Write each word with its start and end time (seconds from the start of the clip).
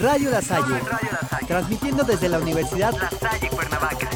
Radio 0.00 0.30
La 0.30 0.40
Salle, 0.40 0.80
transmitiendo 1.46 2.04
desde 2.04 2.28
la 2.28 2.38
Universidad 2.38 2.92
La 2.92 3.10
Salle 3.10 3.50
Cuernavaca. 3.50 4.08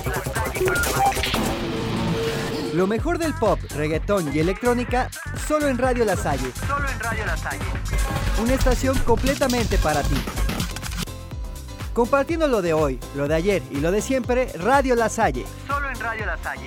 lo 2.73 2.87
mejor 2.87 3.19
del 3.19 3.35
pop, 3.35 3.59
reggaetón 3.77 4.35
y 4.35 4.39
electrónica, 4.39 5.11
solo 5.47 5.69
en 5.69 5.77
Radio 5.77 6.05
La 6.05 6.17
Salle, 6.17 6.51
Solo 6.67 6.89
en 6.89 6.99
Radio 7.01 7.27
La 7.27 7.37
Salle. 7.37 7.65
una 8.43 8.55
estación 8.55 8.99
completamente 9.01 9.77
para 9.79 10.03
ti. 10.03 10.17
Compartiendo 11.93 12.49
lo 12.49 12.63
de 12.63 12.73
hoy, 12.73 12.99
lo 13.15 13.29
de 13.29 13.35
ayer 13.35 13.63
y 13.71 13.81
lo 13.81 13.93
de 13.93 14.01
siempre, 14.01 14.49
Radio 14.59 14.97
La 14.97 15.09
Salle. 15.09 15.45
Solo 15.67 15.91
en 15.91 16.01
Radio 16.01 16.27
La 16.27 16.37
Salle. 16.39 16.67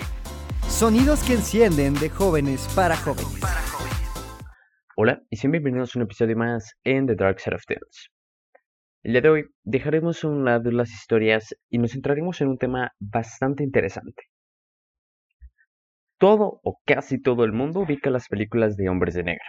Sonidos 0.69 1.23
que 1.23 1.33
encienden 1.33 1.95
de 1.95 2.09
jóvenes 2.09 2.69
para 2.75 2.95
jóvenes. 2.95 3.41
Hola 4.95 5.21
y 5.29 5.37
sean 5.37 5.51
bienvenidos 5.51 5.95
a 5.95 5.99
un 5.99 6.03
episodio 6.03 6.37
más 6.37 6.73
en 6.83 7.07
The 7.07 7.15
Dark 7.15 7.39
Side 7.39 7.55
of 7.55 7.63
Things. 7.67 8.11
El 9.03 9.13
día 9.13 9.21
de 9.21 9.29
hoy 9.29 9.45
dejaremos 9.63 10.23
a 10.23 10.27
un 10.27 10.43
lado 10.43 10.71
las 10.71 10.91
historias 10.91 11.55
y 11.69 11.77
nos 11.77 11.91
centraremos 11.91 12.41
en 12.41 12.47
un 12.47 12.57
tema 12.57 12.93
bastante 12.99 13.63
interesante. 13.63 14.23
Todo 16.17 16.59
o 16.63 16.79
casi 16.83 17.21
todo 17.21 17.43
el 17.43 17.53
mundo 17.53 17.81
ubica 17.81 18.09
las 18.09 18.27
películas 18.27 18.75
de 18.75 18.89
Hombres 18.89 19.13
de 19.13 19.23
Negro. 19.23 19.45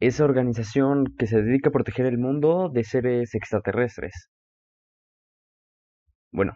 Esa 0.00 0.24
organización 0.24 1.04
que 1.18 1.26
se 1.26 1.42
dedica 1.42 1.68
a 1.68 1.72
proteger 1.72 2.06
el 2.06 2.18
mundo 2.18 2.70
de 2.72 2.82
seres 2.82 3.34
extraterrestres. 3.34 4.30
Bueno, 6.32 6.54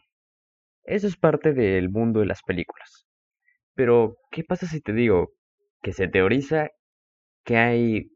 eso 0.84 1.06
es 1.06 1.16
parte 1.16 1.52
del 1.52 1.91
mundo 1.91 2.20
de 2.20 2.27
las 2.27 2.42
películas. 2.42 3.06
Pero, 3.74 4.16
¿qué 4.30 4.42
pasa 4.42 4.66
si 4.66 4.80
te 4.80 4.94
digo 4.94 5.32
que 5.82 5.92
se 5.92 6.08
teoriza 6.08 6.70
que 7.44 7.58
hay 7.58 8.10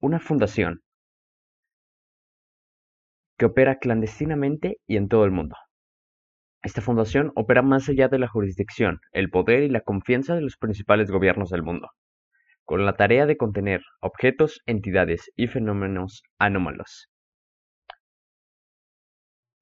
una 0.00 0.18
fundación 0.18 0.82
que 3.38 3.46
opera 3.46 3.78
clandestinamente 3.78 4.78
y 4.86 4.96
en 4.96 5.08
todo 5.08 5.24
el 5.24 5.30
mundo. 5.30 5.56
Esta 6.62 6.80
fundación 6.80 7.32
opera 7.36 7.62
más 7.62 7.88
allá 7.88 8.08
de 8.08 8.18
la 8.18 8.28
jurisdicción, 8.28 8.98
el 9.12 9.30
poder 9.30 9.62
y 9.62 9.68
la 9.68 9.82
confianza 9.82 10.34
de 10.34 10.40
los 10.40 10.56
principales 10.56 11.10
gobiernos 11.10 11.50
del 11.50 11.62
mundo, 11.62 11.90
con 12.64 12.84
la 12.84 12.94
tarea 12.94 13.26
de 13.26 13.36
contener 13.36 13.82
objetos, 14.00 14.60
entidades 14.66 15.30
y 15.36 15.46
fenómenos 15.46 16.22
anómalos. 16.38 17.08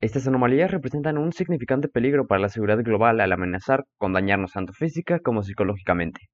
Estas 0.00 0.26
anomalías 0.28 0.70
representan 0.70 1.18
un 1.18 1.32
significante 1.32 1.88
peligro 1.88 2.26
para 2.26 2.40
la 2.40 2.48
seguridad 2.48 2.82
global 2.82 3.20
al 3.20 3.32
amenazar 3.32 3.84
con 3.98 4.12
dañarnos 4.12 4.52
tanto 4.52 4.72
física 4.72 5.18
como 5.18 5.42
psicológicamente. 5.42 6.28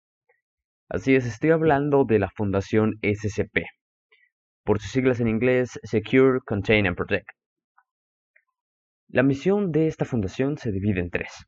Así 0.88 1.14
es, 1.14 1.24
estoy 1.26 1.50
hablando 1.50 2.04
de 2.04 2.18
la 2.18 2.30
Fundación 2.30 2.98
SCP, 3.02 3.64
por 4.64 4.80
sus 4.80 4.90
siglas 4.90 5.20
en 5.20 5.28
inglés 5.28 5.78
Secure, 5.84 6.40
Contain 6.44 6.86
and 6.86 6.96
Protect. 6.96 7.39
La 9.12 9.24
misión 9.24 9.72
de 9.72 9.88
esta 9.88 10.04
fundación 10.04 10.56
se 10.56 10.70
divide 10.70 11.00
en 11.00 11.10
tres. 11.10 11.44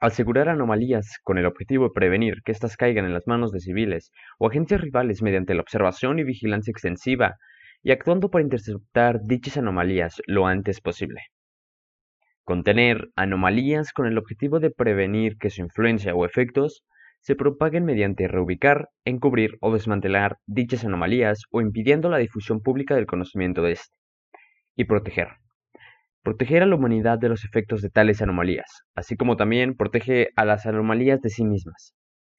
Asegurar 0.00 0.50
anomalías 0.50 1.18
con 1.22 1.38
el 1.38 1.46
objetivo 1.46 1.84
de 1.84 1.94
prevenir 1.94 2.42
que 2.44 2.52
éstas 2.52 2.76
caigan 2.76 3.06
en 3.06 3.14
las 3.14 3.26
manos 3.26 3.52
de 3.52 3.60
civiles 3.60 4.12
o 4.38 4.48
agencias 4.48 4.82
rivales 4.82 5.22
mediante 5.22 5.54
la 5.54 5.62
observación 5.62 6.18
y 6.18 6.24
vigilancia 6.24 6.70
extensiva 6.70 7.36
y 7.82 7.90
actuando 7.90 8.30
para 8.30 8.44
interceptar 8.44 9.20
dichas 9.24 9.56
anomalías 9.56 10.20
lo 10.26 10.46
antes 10.46 10.82
posible. 10.82 11.22
Contener 12.44 13.08
anomalías 13.16 13.94
con 13.94 14.06
el 14.06 14.18
objetivo 14.18 14.60
de 14.60 14.70
prevenir 14.70 15.38
que 15.38 15.48
su 15.48 15.62
influencia 15.62 16.14
o 16.14 16.26
efectos 16.26 16.84
se 17.20 17.34
propaguen 17.34 17.86
mediante 17.86 18.28
reubicar, 18.28 18.90
encubrir 19.06 19.56
o 19.62 19.72
desmantelar 19.72 20.36
dichas 20.44 20.84
anomalías 20.84 21.44
o 21.50 21.62
impidiendo 21.62 22.10
la 22.10 22.18
difusión 22.18 22.60
pública 22.60 22.94
del 22.94 23.06
conocimiento 23.06 23.62
de 23.62 23.72
éste. 23.72 23.96
Y 24.76 24.84
proteger. 24.84 25.41
Proteger 26.22 26.62
a 26.62 26.66
la 26.66 26.76
humanidad 26.76 27.18
de 27.18 27.28
los 27.28 27.44
efectos 27.44 27.82
de 27.82 27.90
tales 27.90 28.22
anomalías, 28.22 28.82
así 28.94 29.16
como 29.16 29.36
también 29.36 29.76
protege 29.76 30.28
a 30.36 30.44
las 30.44 30.66
anomalías 30.66 31.20
de 31.20 31.30
sí 31.30 31.44
mismas, 31.44 31.94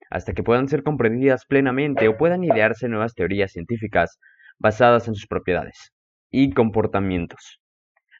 hasta 0.09 0.31
que 0.31 0.41
puedan 0.41 0.69
ser 0.69 0.83
comprendidas 0.83 1.45
plenamente 1.45 2.07
o 2.07 2.17
puedan 2.17 2.45
idearse 2.45 2.87
nuevas 2.87 3.13
teorías 3.13 3.51
científicas 3.51 4.19
basadas 4.57 5.09
en 5.09 5.15
sus 5.15 5.27
propiedades 5.27 5.91
y 6.31 6.53
comportamientos. 6.53 7.59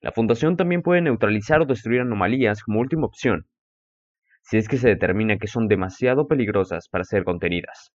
La 0.01 0.12
Fundación 0.12 0.57
también 0.57 0.81
puede 0.81 1.01
neutralizar 1.01 1.62
o 1.62 1.66
destruir 1.66 2.01
anomalías 2.01 2.62
como 2.62 2.81
última 2.81 3.06
opción, 3.06 3.45
si 4.41 4.57
es 4.57 4.68
que 4.68 4.78
se 4.78 4.90
determina 4.90 5.38
que 5.38 5.47
son 5.47 5.69
demasiado 5.69 6.28
peligrosas 6.28 6.90
para 6.90 7.06
ser 7.06 7.24
contenidas. 7.24 7.94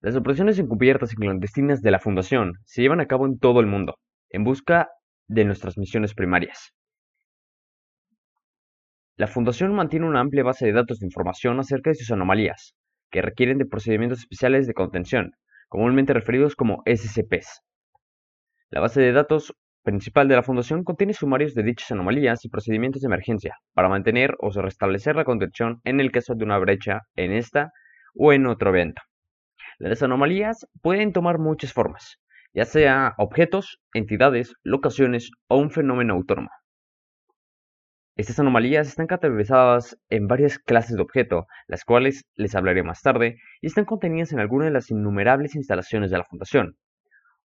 Las 0.00 0.14
operaciones 0.14 0.56
encubiertas 0.60 1.12
y 1.12 1.16
clandestinas 1.16 1.82
de 1.82 1.90
la 1.90 1.98
Fundación 1.98 2.52
se 2.64 2.82
llevan 2.82 3.00
a 3.00 3.06
cabo 3.06 3.26
en 3.26 3.36
todo 3.40 3.58
el 3.58 3.66
mundo, 3.66 3.96
en 4.30 4.44
busca 4.44 4.88
de 5.26 5.44
nuestras 5.44 5.76
misiones 5.76 6.14
primarias. 6.14 6.72
La 9.16 9.26
Fundación 9.26 9.74
mantiene 9.74 10.06
una 10.06 10.20
amplia 10.20 10.44
base 10.44 10.66
de 10.66 10.72
datos 10.72 11.00
de 11.00 11.06
información 11.06 11.58
acerca 11.58 11.90
de 11.90 11.96
sus 11.96 12.12
anomalías, 12.12 12.76
que 13.10 13.22
requieren 13.22 13.58
de 13.58 13.66
procedimientos 13.66 14.20
especiales 14.20 14.68
de 14.68 14.74
contención, 14.74 15.32
comúnmente 15.68 16.12
referidos 16.12 16.54
como 16.54 16.80
SCPs. 16.86 17.62
La 18.70 18.80
base 18.80 19.00
de 19.00 19.10
datos 19.10 19.52
principal 19.82 20.28
de 20.28 20.36
la 20.36 20.44
Fundación 20.44 20.84
contiene 20.84 21.12
sumarios 21.12 21.54
de 21.54 21.64
dichas 21.64 21.90
anomalías 21.90 22.44
y 22.44 22.48
procedimientos 22.48 23.02
de 23.02 23.06
emergencia 23.06 23.56
para 23.74 23.88
mantener 23.88 24.36
o 24.38 24.50
restablecer 24.50 25.16
la 25.16 25.24
contención 25.24 25.80
en 25.82 25.98
el 25.98 26.12
caso 26.12 26.36
de 26.36 26.44
una 26.44 26.58
brecha 26.58 27.00
en 27.16 27.32
esta 27.32 27.72
o 28.14 28.32
en 28.32 28.46
otro 28.46 28.70
evento. 28.70 29.02
Las 29.78 30.02
anomalías 30.02 30.66
pueden 30.82 31.12
tomar 31.12 31.38
muchas 31.38 31.72
formas, 31.72 32.18
ya 32.52 32.64
sea 32.64 33.14
objetos, 33.16 33.78
entidades, 33.94 34.54
locaciones 34.64 35.30
o 35.46 35.56
un 35.56 35.70
fenómeno 35.70 36.14
autónomo. 36.14 36.50
Estas 38.16 38.40
anomalías 38.40 38.88
están 38.88 39.06
categorizadas 39.06 39.96
en 40.08 40.26
varias 40.26 40.58
clases 40.58 40.96
de 40.96 41.02
objeto, 41.02 41.46
las 41.68 41.84
cuales 41.84 42.24
les 42.34 42.56
hablaré 42.56 42.82
más 42.82 43.02
tarde, 43.02 43.36
y 43.60 43.68
están 43.68 43.84
contenidas 43.84 44.32
en 44.32 44.40
alguna 44.40 44.64
de 44.64 44.72
las 44.72 44.90
innumerables 44.90 45.54
instalaciones 45.54 46.10
de 46.10 46.18
la 46.18 46.24
Fundación, 46.24 46.76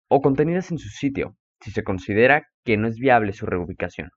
o 0.07 0.21
contenidas 0.21 0.69
en 0.69 0.77
su 0.77 0.89
sitio, 0.89 1.35
si 1.61 1.71
se 1.71 1.83
considera 1.83 2.45
que 2.63 2.77
no 2.77 2.87
es 2.87 2.99
viable 2.99 3.33
su 3.33 3.47
reubicación. 3.47 4.11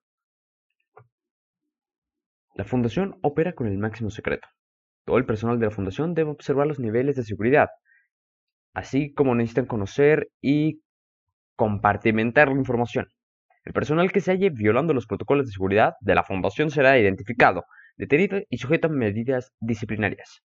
La 2.54 2.64
Fundación 2.64 3.18
opera 3.22 3.54
con 3.54 3.66
el 3.66 3.78
máximo 3.78 4.10
secreto. 4.10 4.46
Todo 5.06 5.16
el 5.16 5.24
personal 5.24 5.58
de 5.58 5.66
la 5.66 5.72
Fundación 5.72 6.12
debe 6.12 6.32
observar 6.32 6.66
los 6.66 6.78
niveles 6.78 7.16
de 7.16 7.24
seguridad, 7.24 7.70
así 8.74 9.12
como 9.14 9.34
necesitan 9.34 9.66
conocer 9.66 10.28
y 10.42 10.82
compartimentar 11.56 12.48
la 12.48 12.56
información. 12.58 13.06
El 13.64 13.72
personal 13.72 14.12
que 14.12 14.20
se 14.20 14.32
halle 14.32 14.50
violando 14.50 14.92
los 14.92 15.06
protocolos 15.06 15.46
de 15.46 15.52
seguridad 15.52 15.94
de 16.00 16.14
la 16.14 16.24
Fundación 16.24 16.70
será 16.70 16.98
identificado, 16.98 17.64
detenido 17.96 18.40
y 18.50 18.58
sujeto 18.58 18.88
a 18.88 18.90
medidas 18.90 19.52
disciplinarias. 19.60 20.42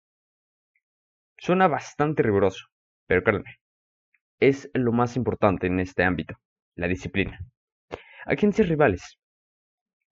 Suena 1.39 1.67
bastante 1.67 2.23
riguroso, 2.23 2.67
pero 3.07 3.23
créanme, 3.23 3.57
es 4.39 4.71
lo 4.75 4.93
más 4.93 5.17
importante 5.17 5.67
en 5.67 5.81
este 5.81 6.05
ámbito, 6.05 6.35
la 6.77 6.87
disciplina. 6.87 7.39
Agencias 8.27 8.69
rivales. 8.69 9.19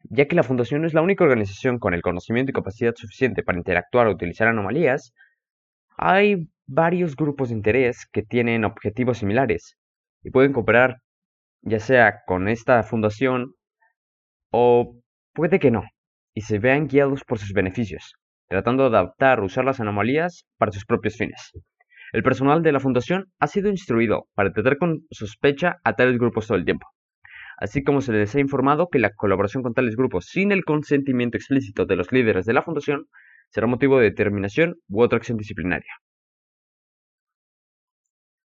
Ya 0.09 0.27
que 0.27 0.37
la 0.37 0.43
Fundación 0.43 0.85
es 0.85 0.95
la 0.95 1.03
única 1.03 1.25
organización 1.25 1.79
con 1.79 1.95
el 1.95 2.03
conocimiento 2.03 2.51
y 2.51 2.55
capacidad 2.55 2.95
suficiente 2.95 3.43
para 3.43 3.59
interactuar 3.59 4.07
o 4.07 4.13
utilizar 4.13 4.49
anomalías, 4.49 5.13
hay 5.97 6.49
varios 6.67 7.17
grupos 7.17 7.49
de 7.49 7.55
interés 7.55 8.07
que 8.13 8.23
tienen 8.23 8.65
objetivos 8.65 9.19
similares 9.19 9.77
y 10.23 10.31
pueden 10.31 10.53
cooperar 10.53 10.99
ya 11.63 11.81
sea 11.81 12.21
con 12.27 12.49
esta 12.49 12.83
fundación 12.83 13.55
o 14.51 14.97
puede 15.35 15.59
que 15.59 15.71
no, 15.71 15.85
y 16.35 16.43
se 16.43 16.59
vean 16.59 16.87
guiados 16.87 17.25
por 17.25 17.39
sus 17.39 17.53
beneficios, 17.53 18.15
tratando 18.49 18.89
de 18.89 18.97
adaptar 18.97 19.41
o 19.41 19.45
usar 19.45 19.65
las 19.65 19.81
anomalías 19.81 20.47
para 20.59 20.73
sus 20.73 20.85
propios 20.85 21.17
fines. 21.17 21.53
El 22.13 22.23
personal 22.23 22.63
de 22.63 22.73
la 22.73 22.81
fundación 22.81 23.27
ha 23.41 23.49
sido 23.49 23.69
instruido 23.69 24.29
para 24.35 24.53
tratar 24.53 24.79
con 24.79 25.01
sospecha 25.11 25.77
a 25.83 25.95
tales 25.95 26.19
grupos 26.19 26.47
todo 26.47 26.57
el 26.57 26.65
tiempo, 26.65 26.87
así 27.59 27.83
como 27.83 28.01
se 28.01 28.13
les 28.13 28.35
ha 28.37 28.41
informado 28.41 28.89
que 28.89 29.01
la 29.01 29.11
colaboración 29.11 29.63
con 29.63 29.75
tales 29.75 29.97
grupos 29.97 30.27
sin 30.27 30.53
el 30.53 30.65
consentimiento 30.65 31.37
explícito 31.37 31.85
de 31.85 31.97
los 31.97 32.13
líderes 32.13 32.47
de 32.47 32.53
la 32.53 32.63
fundación 32.63 33.07
será 33.51 33.67
motivo 33.67 33.99
de 33.99 34.05
determinación 34.05 34.77
u 34.89 35.03
otra 35.03 35.19
acción 35.19 35.37
disciplinaria. 35.37 35.93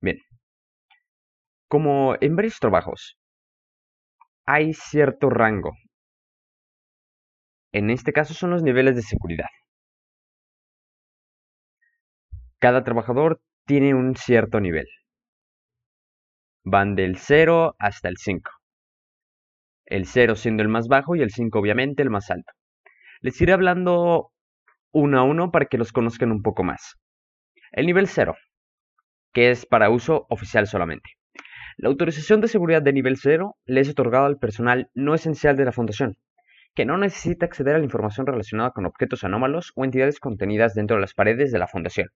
Bien, 0.03 0.19
como 1.69 2.15
en 2.19 2.35
varios 2.35 2.59
trabajos, 2.59 3.17
hay 4.45 4.73
cierto 4.73 5.29
rango. 5.29 5.71
En 7.71 7.89
este 7.89 8.11
caso 8.11 8.33
son 8.33 8.49
los 8.49 8.63
niveles 8.63 8.97
de 8.97 9.01
seguridad. 9.01 9.47
Cada 12.59 12.83
trabajador 12.83 13.39
tiene 13.65 13.93
un 13.95 14.17
cierto 14.17 14.59
nivel. 14.59 14.87
Van 16.65 16.95
del 16.95 17.17
0 17.17 17.77
hasta 17.79 18.09
el 18.09 18.17
5. 18.17 18.51
El 19.85 20.05
0 20.05 20.35
siendo 20.35 20.63
el 20.63 20.69
más 20.69 20.89
bajo 20.89 21.15
y 21.15 21.21
el 21.21 21.31
5 21.31 21.57
obviamente 21.59 22.03
el 22.03 22.09
más 22.09 22.29
alto. 22.29 22.51
Les 23.21 23.39
iré 23.39 23.53
hablando 23.53 24.33
uno 24.91 25.17
a 25.17 25.23
uno 25.23 25.49
para 25.49 25.67
que 25.67 25.77
los 25.77 25.93
conozcan 25.93 26.33
un 26.33 26.41
poco 26.41 26.65
más. 26.65 26.97
El 27.71 27.85
nivel 27.85 28.09
0 28.09 28.35
que 29.33 29.51
es 29.51 29.65
para 29.65 29.89
uso 29.89 30.25
oficial 30.29 30.67
solamente. 30.67 31.11
La 31.77 31.89
autorización 31.89 32.39
de 32.39 32.47
seguridad 32.47 32.81
de 32.81 32.93
nivel 32.93 33.17
0 33.17 33.57
le 33.65 33.81
es 33.81 33.89
otorgada 33.89 34.27
al 34.27 34.37
personal 34.37 34.89
no 34.93 35.15
esencial 35.15 35.57
de 35.57 35.65
la 35.65 35.71
Fundación, 35.71 36.15
que 36.75 36.85
no 36.85 36.97
necesita 36.97 37.45
acceder 37.45 37.75
a 37.75 37.79
la 37.79 37.83
información 37.83 38.27
relacionada 38.27 38.71
con 38.71 38.85
objetos 38.85 39.23
anómalos 39.23 39.71
o 39.75 39.83
entidades 39.83 40.19
contenidas 40.19 40.75
dentro 40.75 40.95
de 40.97 41.01
las 41.01 41.13
paredes 41.13 41.51
de 41.51 41.59
la 41.59 41.67
Fundación. 41.67 42.09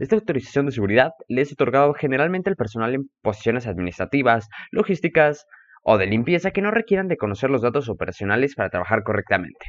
Esta 0.00 0.16
autorización 0.16 0.66
de 0.66 0.72
seguridad 0.72 1.12
le 1.28 1.42
es 1.42 1.52
otorgada 1.52 1.92
generalmente 1.94 2.50
al 2.50 2.56
personal 2.56 2.94
en 2.94 3.10
posiciones 3.22 3.66
administrativas, 3.66 4.48
logísticas 4.70 5.46
o 5.82 5.96
de 5.96 6.06
limpieza 6.06 6.50
que 6.50 6.60
no 6.60 6.70
requieran 6.70 7.08
de 7.08 7.16
conocer 7.16 7.50
los 7.50 7.62
datos 7.62 7.88
operacionales 7.88 8.54
para 8.54 8.68
trabajar 8.68 9.02
correctamente. 9.02 9.64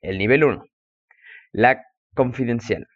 El 0.00 0.18
nivel 0.18 0.44
1. 0.44 0.64
La 1.52 1.82
confidencial. 2.14 2.86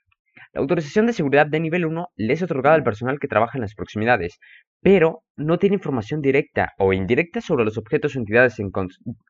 La 0.53 0.63
autorización 0.63 1.07
de 1.07 1.13
seguridad 1.13 1.47
de 1.47 1.61
nivel 1.61 1.85
1 1.85 2.09
le 2.17 2.33
es 2.33 2.43
otorgada 2.43 2.75
al 2.75 2.83
personal 2.83 3.19
que 3.21 3.29
trabaja 3.29 3.59
en 3.59 3.63
las 3.63 3.75
proximidades, 3.75 4.39
pero 4.81 5.23
no 5.37 5.59
tiene 5.59 5.77
información 5.77 6.23
directa 6.23 6.73
o 6.79 6.93
indirecta 6.93 7.41
sobre 7.41 7.65
los 7.65 7.77
objetos 7.77 8.17
o 8.17 8.19
entidades 8.19 8.59
en 8.59 8.71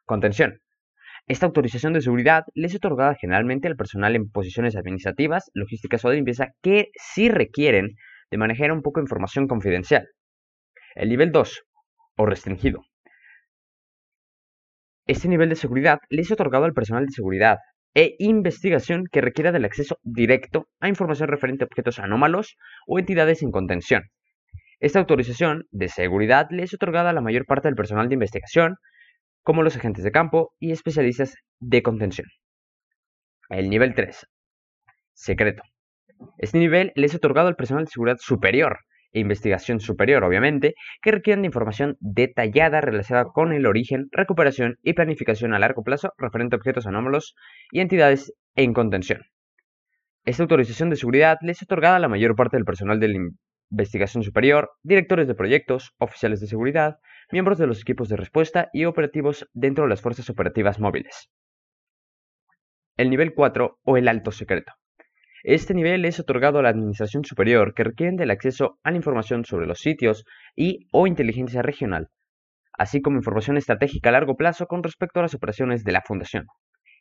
contención. 0.05 0.61
Esta 1.27 1.47
autorización 1.47 1.93
de 1.93 2.01
seguridad 2.01 2.45
le 2.55 2.69
es 2.69 2.75
otorgada 2.75 3.15
generalmente 3.15 3.69
al 3.69 3.77
personal 3.77 4.15
en 4.17 4.31
posiciones 4.31 4.77
administrativas, 4.77 5.51
logísticas 5.55 6.05
o 6.05 6.11
de 6.11 6.17
limpieza 6.17 6.49
que 6.63 6.91
sí 6.95 7.29
requieren 7.29 7.97
de 8.31 8.39
manejar 8.39 8.73
un 8.73 8.83
poco 8.83 9.01
de 9.01 9.05
información 9.05 9.49
confidencial. 9.49 10.07
El 10.95 11.09
nivel 11.09 11.33
2, 11.33 11.65
o 12.17 12.27
restringido. 12.27 12.83
Este 15.07 15.29
nivel 15.29 15.49
de 15.49 15.57
seguridad 15.57 15.99
le 16.11 16.23
es 16.23 16.31
otorgado 16.31 16.65
al 16.65 16.75
personal 16.75 17.07
de 17.07 17.13
seguridad 17.13 17.59
e 17.99 18.15
investigación 18.21 19.09
que 19.11 19.21
requiera 19.21 19.51
del 19.51 19.65
acceso 19.65 19.99
directo 20.05 20.69
a 20.79 20.87
información 20.87 21.29
referente 21.29 21.65
a 21.65 21.67
objetos 21.67 21.99
anómalos 21.99 22.57
o 22.87 23.01
entidades 23.01 23.43
en 23.43 23.51
contención. 23.51 24.05
Esta 24.79 25.01
autorización 25.01 25.67
de 25.73 25.89
seguridad 25.89 26.47
le 26.51 26.63
es 26.63 26.73
otorgada 26.73 27.11
a 27.11 27.13
la 27.13 27.21
mayor 27.21 27.45
parte 27.45 27.67
del 27.67 27.75
personal 27.75 28.09
de 28.09 28.15
investigación, 28.15 28.77
como 29.43 29.65
los 29.65 29.77
agentes 29.77 30.05
de 30.05 30.13
campo 30.13 30.55
y 30.61 30.71
especialistas 30.71 31.35
de 31.59 31.83
contención. 31.83 32.29
El 33.49 33.69
nivel 33.69 33.97
3. 33.97 34.29
Secreto. 35.15 35.65
Este 36.37 36.61
nivel 36.61 36.93
le 36.95 37.07
es 37.07 37.17
otorgado 37.17 37.49
al 37.49 37.57
personal 37.57 37.85
de 37.85 37.91
seguridad 37.91 38.19
superior 38.21 38.79
e 39.13 39.21
investigación 39.21 39.81
superior, 39.81 40.25
obviamente, 40.25 40.75
que 41.03 41.13
requieren 41.13 41.43
de 41.43 41.47
información 41.47 41.97
detallada 42.01 42.81
relacionada 42.81 43.31
con 43.33 43.53
el 43.53 43.67
origen, 43.67 44.09
recuperación 44.11 44.77
y 44.83 44.93
planificación 44.93 45.55
a 45.55 45.59
largo 45.59 45.83
plazo 45.83 46.13
referente 46.19 46.57
a 46.57 46.59
objetos 46.59 46.87
anómalos 46.87 47.35
y 47.71 47.81
entidades 47.81 48.33
en 48.55 48.73
contención. 48.73 49.23
Esta 50.25 50.43
autorización 50.43 50.91
de 50.91 50.97
seguridad 50.97 51.39
le 51.41 51.53
es 51.53 51.63
otorgada 51.63 51.97
a 51.97 52.01
la 52.01 52.09
mayor 52.09 52.37
parte 52.37 52.57
del 52.57 52.67
personal 52.67 53.01
de 53.01 53.09
la 53.09 53.19
investigación 53.71 54.23
superior, 54.23 54.71
directores 54.83 55.27
de 55.27 55.35
proyectos, 55.35 55.93
oficiales 55.99 56.41
de 56.41 56.47
seguridad, 56.47 56.99
miembros 57.33 57.59
de 57.59 57.67
los 57.67 57.81
equipos 57.81 58.09
de 58.09 58.17
respuesta 58.17 58.69
y 58.73 58.85
operativos 58.85 59.49
dentro 59.53 59.85
de 59.85 59.91
las 59.91 60.03
fuerzas 60.03 60.29
operativas 60.31 60.81
móviles. 60.81 61.31
El 62.97 63.11
nivel 63.11 63.33
4 63.35 63.79
o 63.83 63.97
el 63.97 64.09
alto 64.09 64.33
secreto. 64.33 64.73
Este 65.45 65.73
nivel 65.73 66.05
es 66.05 66.19
otorgado 66.19 66.59
a 66.59 66.63
la 66.63 66.71
administración 66.71 67.25
superior 67.25 67.73
que 67.75 67.85
requieren 67.85 68.17
del 68.17 68.31
acceso 68.31 68.79
a 68.83 68.91
la 68.91 68.97
información 68.97 69.45
sobre 69.45 69.67
los 69.67 69.79
sitios 69.79 70.25
y 70.57 70.89
o 70.93 71.07
inteligencia 71.07 71.63
regional, 71.63 72.09
así 72.73 73.01
como 73.01 73.19
información 73.19 73.57
estratégica 73.57 74.09
a 74.09 74.13
largo 74.13 74.37
plazo 74.37 74.67
con 74.67 74.83
respecto 74.83 75.21
a 75.21 75.23
las 75.23 75.35
operaciones 75.35 75.85
de 75.85 75.93
la 75.93 76.03
Fundación 76.03 76.47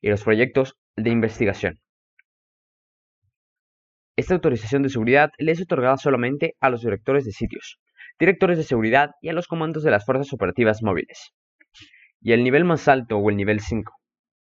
y 0.01 0.09
los 0.09 0.23
proyectos 0.23 0.75
de 0.95 1.09
investigación. 1.09 1.79
Esta 4.15 4.35
autorización 4.35 4.83
de 4.83 4.89
seguridad 4.89 5.29
le 5.37 5.51
es 5.51 5.61
otorgada 5.61 5.97
solamente 5.97 6.55
a 6.59 6.69
los 6.69 6.81
directores 6.81 7.25
de 7.25 7.31
sitios, 7.31 7.79
directores 8.19 8.57
de 8.57 8.63
seguridad 8.63 9.11
y 9.21 9.29
a 9.29 9.33
los 9.33 9.47
comandos 9.47 9.83
de 9.83 9.91
las 9.91 10.05
fuerzas 10.05 10.31
operativas 10.33 10.81
móviles. 10.81 11.33
Y 12.21 12.33
el 12.33 12.43
nivel 12.43 12.65
más 12.65 12.87
alto 12.87 13.17
o 13.17 13.29
el 13.29 13.37
nivel 13.37 13.59
5, 13.59 13.93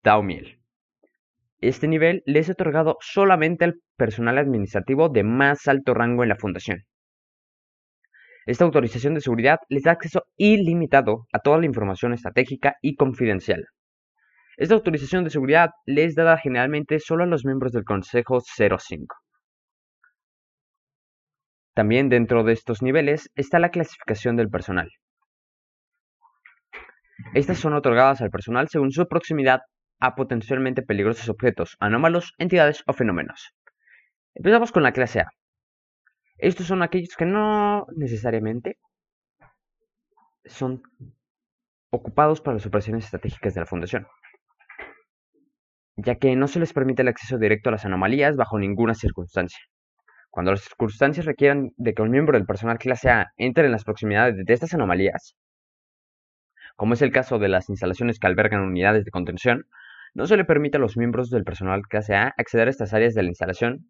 Taumiel. 0.01 0.62
Este 1.63 1.88
nivel 1.88 2.24
le 2.25 2.39
es 2.39 2.50
otorgado 2.50 2.98
solamente 3.00 3.63
al 3.63 3.75
personal 3.95 4.38
administrativo 4.38 5.07
de 5.07 5.24
más 5.24 5.65
alto 5.69 5.94
rango 5.94 6.24
en 6.24 6.27
la 6.27 6.36
fundación. 6.36 6.83
Esta 8.45 8.65
autorización 8.65 9.13
de 9.13 9.21
seguridad 9.21 9.60
les 9.69 9.83
da 9.83 9.92
acceso 9.92 10.25
ilimitado 10.36 11.25
a 11.31 11.39
toda 11.39 11.60
la 11.60 11.65
información 11.65 12.12
estratégica 12.12 12.75
y 12.81 12.95
confidencial. 12.95 13.68
Esta 14.57 14.75
autorización 14.75 15.24
de 15.24 15.30
seguridad 15.30 15.69
le 15.86 16.04
es 16.04 16.15
dada 16.15 16.38
generalmente 16.38 17.00
solo 17.00 17.24
a 17.24 17.27
los 17.27 17.45
miembros 17.45 17.71
del 17.71 17.86
Consejo 17.86 18.42
05. 18.42 19.15
También 21.74 22.10
dentro 22.10 22.44
de 22.44 22.51
estos 22.51 22.81
niveles 22.81 23.31
está 23.36 23.60
la 23.60 23.71
clasificación 23.71 24.36
del 24.36 24.50
personal. 24.50 24.89
Estas 27.33 27.57
son 27.57 27.74
otorgadas 27.74 28.19
al 28.19 28.31
personal 28.31 28.68
según 28.68 28.92
su 28.92 29.07
proximidad 29.07 29.62
a 30.00 30.16
potencialmente 30.16 30.81
peligrosos 30.81 31.30
objetos, 31.30 31.78
anómalos, 31.80 32.34
entidades 32.38 32.84
o 32.88 32.94
fenómenos. 32.94 33.54
Empezamos 34.36 34.72
con 34.72 34.84
la 34.84 34.92
clase 34.92 35.22
A. 35.22 35.30
Estos 36.38 36.68
son 36.68 36.81
aquellos 36.81 37.16
que 37.16 37.25
no 37.25 37.86
necesariamente 37.95 38.78
son 40.45 40.84
ocupados 41.92 42.42
para 42.42 42.56
las 42.56 42.66
operaciones 42.66 43.06
estratégicas 43.06 43.54
de 43.54 43.60
la 43.62 43.66
Fundación, 43.66 44.07
ya 45.96 46.16
que 46.16 46.36
no 46.36 46.48
se 46.48 46.60
les 46.60 46.74
permite 46.74 47.04
el 47.04 47.07
acceso 47.07 47.38
directo 47.38 47.69
a 47.69 47.74
las 47.74 47.86
anomalías 47.86 48.36
bajo 48.36 48.57
ninguna 48.57 48.96
circunstancia. 48.96 49.60
Cuando 50.31 50.51
las 50.51 50.62
circunstancias 50.62 51.28
requieran 51.28 51.72
de 51.78 51.94
que 51.94 52.01
un 52.01 52.10
miembro 52.10 52.38
del 52.38 52.48
personal 52.48 52.80
clase 52.80 53.10
A 53.10 53.31
entre 53.38 53.66
en 53.66 53.72
las 53.72 53.84
proximidades 53.84 54.44
de 54.44 54.54
estas 54.54 54.74
anomalías, 54.74 55.36
como 56.75 56.96
es 56.96 57.04
el 57.04 57.12
caso 57.12 57.38
de 57.38 57.50
las 57.50 57.69
instalaciones 57.69 58.18
que 58.18 58.25
albergan 58.25 58.62
unidades 58.62 59.06
de 59.06 59.12
contención, 59.12 59.68
no 60.13 60.27
se 60.27 60.38
le 60.38 60.45
permite 60.45 60.77
a 60.77 60.80
los 60.80 60.98
miembros 60.98 61.30
del 61.30 61.44
personal 61.44 61.81
clase 61.83 62.15
A 62.15 62.33
acceder 62.38 62.68
a 62.68 62.71
estas 62.71 62.94
áreas 62.94 63.13
de 63.13 63.24
la 63.24 63.30
instalación 63.30 63.89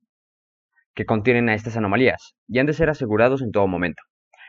que 0.95 1.05
contienen 1.05 1.49
a 1.49 1.55
estas 1.55 1.77
anomalías 1.77 2.35
y 2.47 2.59
han 2.59 2.65
de 2.65 2.73
ser 2.73 2.89
asegurados 2.89 3.41
en 3.41 3.51
todo 3.51 3.67
momento. 3.67 4.03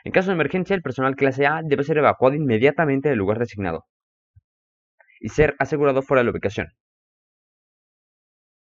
En 0.04 0.12
caso 0.12 0.28
de 0.28 0.34
emergencia, 0.34 0.76
el 0.76 0.82
personal 0.82 1.16
clase 1.16 1.46
A 1.46 1.60
debe 1.64 1.84
ser 1.84 1.98
evacuado 1.98 2.36
inmediatamente 2.36 3.08
del 3.08 3.18
lugar 3.18 3.38
designado 3.38 3.84
y 5.20 5.30
ser 5.30 5.56
asegurado 5.58 6.02
fuera 6.02 6.20
de 6.20 6.24
la 6.24 6.30
ubicación 6.32 6.68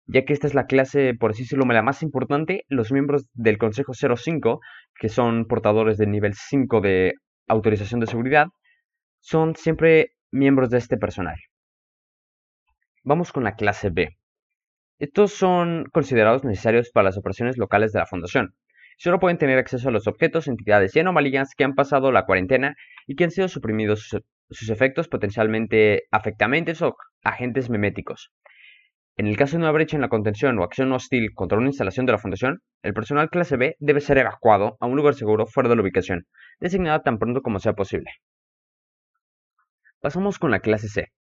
ya 0.07 0.23
que 0.25 0.33
esta 0.33 0.47
es 0.47 0.53
la 0.53 0.65
clase, 0.65 1.13
por 1.15 1.31
así 1.31 1.43
decirlo, 1.43 1.65
la 1.65 1.81
más 1.81 2.03
importante, 2.03 2.63
los 2.67 2.91
miembros 2.91 3.25
del 3.33 3.57
Consejo 3.57 3.93
05, 3.93 4.59
que 4.99 5.09
son 5.09 5.45
portadores 5.45 5.97
del 5.97 6.11
nivel 6.11 6.33
5 6.35 6.81
de 6.81 7.13
autorización 7.47 7.99
de 7.99 8.07
seguridad, 8.07 8.47
son 9.19 9.55
siempre 9.55 10.11
miembros 10.31 10.69
de 10.69 10.77
este 10.77 10.97
personal. 10.97 11.35
Vamos 13.07 13.31
con 13.31 13.43
la 13.43 13.55
clase 13.55 13.91
B. 13.91 14.17
Estos 14.97 15.31
son 15.31 15.85
considerados 15.93 16.43
necesarios 16.43 16.89
para 16.89 17.03
las 17.03 17.17
operaciones 17.19 17.55
locales 17.55 17.93
de 17.93 17.99
la 17.99 18.07
Fundación. 18.07 18.55
Solo 18.97 19.19
pueden 19.19 19.37
tener 19.37 19.59
acceso 19.59 19.89
a 19.89 19.91
los 19.91 20.07
objetos, 20.07 20.47
entidades 20.47 20.95
y 20.95 21.01
anomalías 21.01 21.53
que 21.55 21.63
han 21.63 21.75
pasado 21.75 22.11
la 22.11 22.25
cuarentena 22.25 22.75
y 23.05 23.15
que 23.15 23.25
han 23.25 23.29
sido 23.29 23.47
suprimidos 23.47 24.09
sus, 24.49 24.69
efectos 24.71 25.07
potencialmente 25.07 26.05
afectamentes 26.09 26.81
o 26.81 26.95
agentes 27.23 27.69
meméticos. 27.69 28.31
En 29.17 29.27
el 29.27 29.37
caso 29.37 29.55
de 29.55 29.61
una 29.61 29.71
brecha 29.71 29.97
en 29.97 30.01
la 30.01 30.09
contención 30.09 30.57
o 30.57 30.63
acción 30.63 30.91
hostil 30.91 31.31
contra 31.35 31.59
una 31.59 31.67
instalación 31.67 32.07
de 32.07 32.13
la 32.13 32.17
Fundación, 32.17 32.63
el 32.81 32.95
personal 32.95 33.29
clase 33.29 33.55
B 33.55 33.75
debe 33.77 34.01
ser 34.01 34.17
evacuado 34.17 34.77
a 34.79 34.87
un 34.87 34.95
lugar 34.95 35.13
seguro 35.13 35.45
fuera 35.45 35.69
de 35.69 35.75
la 35.75 35.83
ubicación, 35.83 36.25
designada 36.59 37.03
tan 37.03 37.19
pronto 37.19 37.43
como 37.43 37.59
sea 37.59 37.73
posible. 37.73 38.09
Pasamos 40.01 40.39
con 40.39 40.49
la 40.49 40.59
clase 40.59 40.87
C. 40.87 41.11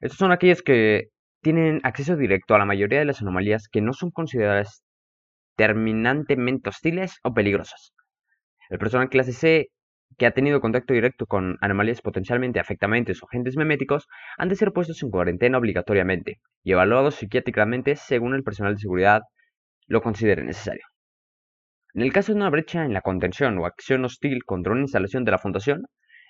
Estos 0.00 0.18
son 0.18 0.32
aquellos 0.32 0.62
que 0.62 1.10
tienen 1.44 1.80
acceso 1.84 2.16
directo 2.16 2.54
a 2.56 2.58
la 2.58 2.64
mayoría 2.64 2.98
de 2.98 3.04
las 3.04 3.20
anomalías 3.20 3.68
que 3.68 3.82
no 3.82 3.92
son 3.92 4.10
consideradas 4.10 4.82
terminantemente 5.56 6.70
hostiles 6.70 7.18
o 7.22 7.34
peligrosas. 7.34 7.92
El 8.70 8.78
personal 8.78 9.10
clase 9.10 9.32
C 9.32 9.68
que 10.16 10.26
ha 10.26 10.32
tenido 10.32 10.60
contacto 10.60 10.94
directo 10.94 11.26
con 11.26 11.58
anomalías 11.60 12.00
potencialmente 12.00 12.60
afectamentes 12.60 13.22
o 13.22 13.26
agentes 13.26 13.56
meméticos 13.56 14.08
han 14.38 14.48
de 14.48 14.56
ser 14.56 14.72
puestos 14.72 15.02
en 15.02 15.10
cuarentena 15.10 15.58
obligatoriamente 15.58 16.40
y 16.62 16.72
evaluados 16.72 17.16
psiquiátricamente 17.16 17.94
según 17.94 18.34
el 18.34 18.42
personal 18.42 18.74
de 18.74 18.80
seguridad 18.80 19.22
lo 19.86 20.00
considere 20.00 20.42
necesario. 20.42 20.84
En 21.92 22.02
el 22.02 22.12
caso 22.12 22.32
de 22.32 22.36
una 22.38 22.50
brecha 22.50 22.84
en 22.84 22.94
la 22.94 23.02
contención 23.02 23.58
o 23.58 23.66
acción 23.66 24.04
hostil 24.04 24.44
contra 24.44 24.72
una 24.72 24.82
instalación 24.82 25.24
de 25.24 25.30
la 25.30 25.38
Fundación, 25.38 25.84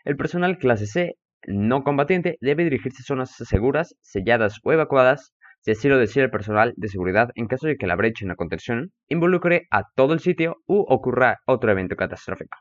el 0.05 0.17
personal 0.17 0.59
clase 0.59 0.87
C 0.87 1.15
no 1.47 1.85
combatiente 1.85 2.37
debe 2.41 2.65
dirigirse 2.65 3.03
a 3.03 3.07
zonas 3.07 3.35
seguras, 3.37 3.95
selladas 4.01 4.61
o 4.63 4.73
evacuadas, 4.73 5.35
si 5.61 5.71
así 5.71 5.89
lo 5.89 5.99
decide 5.99 6.25
el 6.25 6.31
personal 6.31 6.75
de 6.77 6.89
seguridad 6.89 7.31
en 7.35 7.47
caso 7.47 7.67
de 7.67 7.77
que 7.77 7.87
la 7.87 7.97
brecha 7.97 8.25
en 8.25 8.29
la 8.29 8.37
contención 8.37 8.93
involucre 9.09 9.67
a 9.71 9.85
todo 9.95 10.13
el 10.13 10.21
sitio 10.21 10.59
u 10.67 10.85
ocurra 10.89 11.41
otro 11.47 11.71
evento 11.71 11.97
catastrófico. 11.97 12.59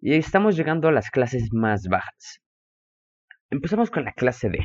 Y 0.00 0.14
estamos 0.14 0.56
llegando 0.56 0.88
a 0.88 0.92
las 0.92 1.10
clases 1.10 1.48
más 1.52 1.88
bajas. 1.88 2.40
Empezamos 3.50 3.90
con 3.90 4.04
la 4.04 4.12
clase 4.12 4.50
D. 4.50 4.58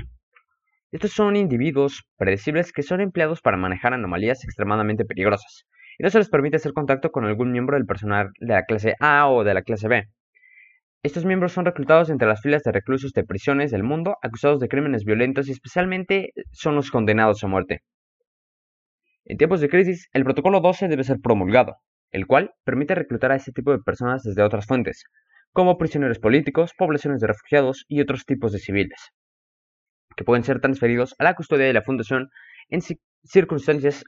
Estos 0.92 1.12
son 1.12 1.36
individuos 1.36 2.04
predecibles 2.18 2.72
que 2.72 2.84
son 2.84 3.02
empleados 3.02 3.42
para 3.42 3.58
manejar 3.58 3.94
anomalías 3.94 4.44
extremadamente 4.44 5.06
peligrosas, 5.06 5.66
y 5.98 6.04
no 6.04 6.10
se 6.10 6.18
les 6.18 6.30
permite 6.30 6.58
hacer 6.58 6.74
contacto 6.74 7.12
con 7.12 7.26
algún 7.26 7.52
miembro 7.52 7.76
del 7.76 7.86
personal 7.86 8.32
de 8.40 8.54
la 8.54 8.66
clase 8.66 8.96
A 9.00 9.30
o 9.30 9.44
de 9.44 9.54
la 9.54 9.62
clase 9.62 9.88
B. 9.88 10.08
Estos 11.02 11.24
miembros 11.24 11.54
son 11.54 11.64
reclutados 11.64 12.10
entre 12.10 12.28
las 12.28 12.42
filas 12.42 12.62
de 12.64 12.74
reclusos 12.74 13.14
de 13.14 13.24
prisiones 13.24 13.72
del 13.72 13.84
mundo 13.84 14.18
acusados 14.22 14.60
de 14.60 14.68
crímenes 14.68 15.06
violentos 15.06 15.48
y 15.48 15.54
especialmente 15.54 16.34
son 16.52 16.76
los 16.76 16.92
condenados 16.92 17.42
a 17.42 17.48
muerte. 17.48 17.84
En 19.24 19.38
tiempos 19.38 19.62
de 19.62 19.70
crisis, 19.70 20.10
el 20.12 20.26
protocolo 20.26 20.60
12 20.60 20.90
debe 20.90 21.06
ser 21.06 21.22
promulgado, 21.22 21.78
el 22.12 22.28
cual 22.28 22.52
permite 22.66 22.96
reclutar 22.96 23.32
a 23.32 23.38
ese 23.38 23.54
tipo 23.54 23.72
de 23.72 23.80
personas 23.80 24.24
desde 24.24 24.42
otras 24.42 24.66
fuentes, 24.66 25.06
como 25.54 25.78
prisioneros 25.78 26.20
políticos, 26.20 26.74
poblaciones 26.78 27.22
de 27.22 27.28
refugiados 27.28 27.86
y 27.88 28.02
otros 28.02 28.26
tipos 28.26 28.52
de 28.52 28.60
civiles, 28.60 29.00
que 30.18 30.26
pueden 30.26 30.44
ser 30.44 30.60
transferidos 30.60 31.16
a 31.18 31.24
la 31.24 31.34
custodia 31.34 31.68
de 31.68 31.74
la 31.74 31.82
Fundación 31.82 32.30
en 32.68 32.82
circunstancias 33.24 34.04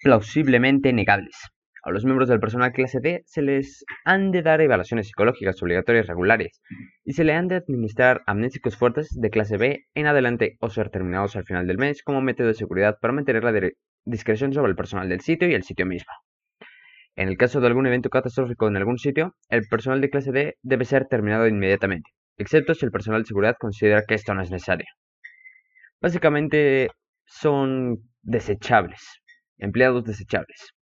plausiblemente 0.00 0.92
negables. 0.92 1.36
A 1.82 1.90
los 1.90 2.04
miembros 2.04 2.28
del 2.28 2.40
personal 2.40 2.72
clase 2.72 2.98
D 3.00 3.22
se 3.26 3.40
les 3.40 3.84
han 4.04 4.32
de 4.32 4.42
dar 4.42 4.60
evaluaciones 4.60 5.06
psicológicas 5.06 5.62
obligatorias 5.62 6.06
regulares 6.06 6.60
y 7.04 7.12
se 7.12 7.24
le 7.24 7.34
han 7.34 7.46
de 7.46 7.56
administrar 7.56 8.22
amnésicos 8.26 8.76
fuertes 8.76 9.08
de 9.14 9.30
clase 9.30 9.56
B 9.56 9.86
en 9.94 10.06
adelante 10.06 10.56
o 10.60 10.70
ser 10.70 10.90
terminados 10.90 11.36
al 11.36 11.44
final 11.44 11.66
del 11.66 11.78
mes 11.78 12.02
como 12.02 12.20
método 12.20 12.48
de 12.48 12.54
seguridad 12.54 12.96
para 13.00 13.14
mantener 13.14 13.44
la 13.44 13.70
discreción 14.04 14.52
sobre 14.52 14.70
el 14.70 14.76
personal 14.76 15.08
del 15.08 15.20
sitio 15.20 15.48
y 15.48 15.54
el 15.54 15.62
sitio 15.62 15.86
mismo. 15.86 16.12
En 17.14 17.28
el 17.28 17.36
caso 17.36 17.60
de 17.60 17.68
algún 17.68 17.86
evento 17.86 18.10
catastrófico 18.10 18.68
en 18.68 18.76
algún 18.76 18.98
sitio, 18.98 19.34
el 19.48 19.66
personal 19.68 20.00
de 20.00 20.10
clase 20.10 20.32
D 20.32 20.56
debe 20.62 20.84
ser 20.84 21.06
terminado 21.06 21.46
inmediatamente, 21.46 22.10
excepto 22.36 22.74
si 22.74 22.86
el 22.86 22.92
personal 22.92 23.22
de 23.22 23.26
seguridad 23.26 23.56
considera 23.58 24.02
que 24.06 24.14
esto 24.14 24.34
no 24.34 24.42
es 24.42 24.50
necesario. 24.50 24.86
Básicamente 26.00 26.88
son 27.24 27.98
desechables, 28.22 29.00
empleados 29.58 30.04
desechables. 30.04 30.74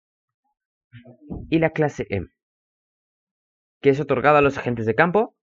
Y 1.51 1.59
la 1.59 1.71
clase 1.71 2.07
E, 2.11 2.23
que 3.81 3.91
es 3.91 4.01
otorgada 4.01 4.39
a 4.39 4.43
los 4.43 4.59
agentes 4.59 4.87
de 4.87 4.95
campo 4.95 5.35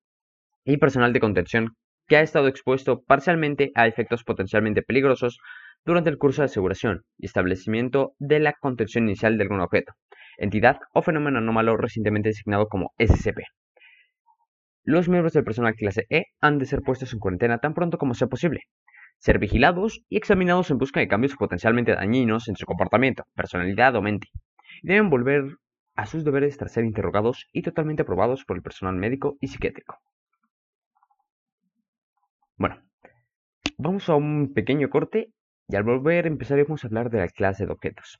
y 0.65 0.77
personal 0.77 1.13
de 1.13 1.19
contención 1.19 1.75
que 2.07 2.17
ha 2.17 2.21
estado 2.21 2.47
expuesto 2.47 3.01
parcialmente 3.03 3.71
a 3.75 3.87
efectos 3.87 4.23
potencialmente 4.23 4.81
peligrosos 4.81 5.39
durante 5.85 6.09
el 6.09 6.17
curso 6.17 6.41
de 6.41 6.45
aseguración 6.45 7.03
y 7.17 7.25
establecimiento 7.25 8.13
de 8.19 8.39
la 8.39 8.53
contención 8.53 9.05
inicial 9.05 9.37
de 9.37 9.43
algún 9.43 9.61
objeto, 9.61 9.93
entidad 10.37 10.79
o 10.93 11.01
fenómeno 11.01 11.37
anómalo 11.37 11.77
recientemente 11.77 12.29
designado 12.29 12.67
como 12.67 12.91
SCP. 12.97 13.39
Los 14.83 15.07
miembros 15.07 15.33
del 15.33 15.45
personal 15.45 15.75
clase 15.75 16.05
E 16.09 16.25
han 16.41 16.59
de 16.59 16.65
ser 16.65 16.81
puestos 16.81 17.13
en 17.13 17.19
cuarentena 17.19 17.59
tan 17.59 17.73
pronto 17.73 17.97
como 17.97 18.13
sea 18.13 18.27
posible, 18.27 18.61
ser 19.17 19.39
vigilados 19.39 20.01
y 20.09 20.17
examinados 20.17 20.69
en 20.71 20.77
busca 20.77 20.99
de 20.99 21.07
cambios 21.07 21.35
potencialmente 21.35 21.93
dañinos 21.93 22.49
en 22.49 22.57
su 22.57 22.65
comportamiento, 22.65 23.23
personalidad 23.33 23.95
o 23.95 24.01
mente. 24.01 24.27
Deben 24.81 25.09
volver 25.09 25.57
a 25.95 26.05
sus 26.05 26.23
deberes 26.23 26.57
tras 26.57 26.71
ser 26.71 26.85
interrogados 26.85 27.47
y 27.51 27.61
totalmente 27.61 28.01
aprobados 28.01 28.45
por 28.45 28.57
el 28.57 28.63
personal 28.63 28.95
médico 28.95 29.37
y 29.39 29.47
psiquiátrico. 29.47 29.99
Bueno, 32.57 32.81
vamos 33.77 34.09
a 34.09 34.15
un 34.15 34.53
pequeño 34.53 34.89
corte 34.89 35.31
y 35.67 35.75
al 35.75 35.83
volver 35.83 36.27
empezaremos 36.27 36.83
a 36.83 36.87
hablar 36.87 37.09
de 37.09 37.19
la 37.19 37.27
clase 37.27 37.65
de 37.65 37.71
objetos. 37.71 38.19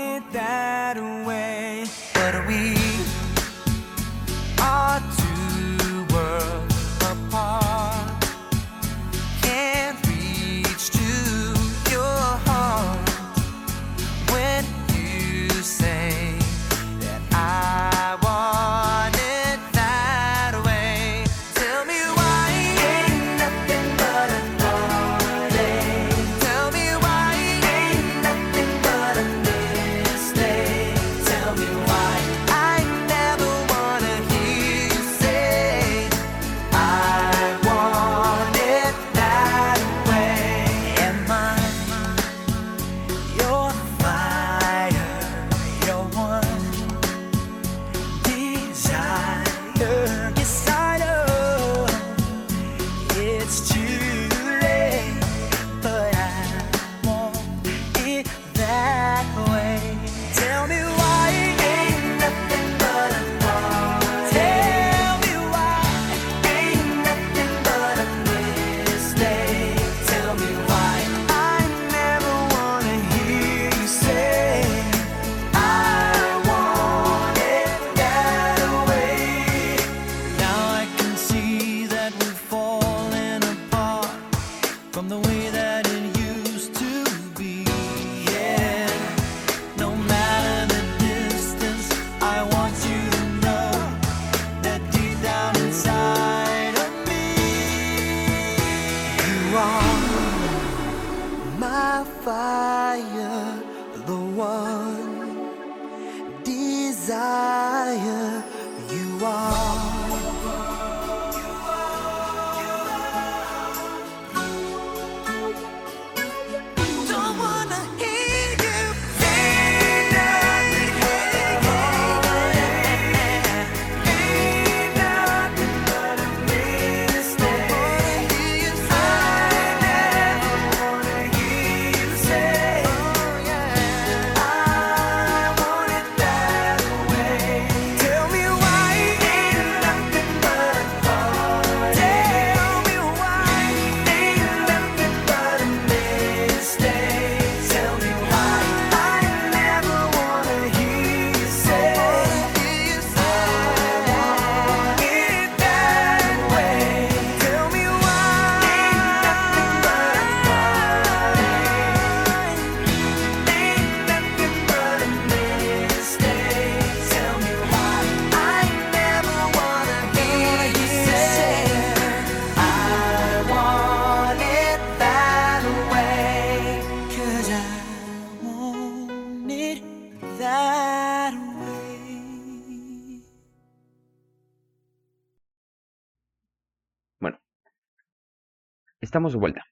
estamos 189.11 189.33
de 189.33 189.39
vuelta. 189.39 189.65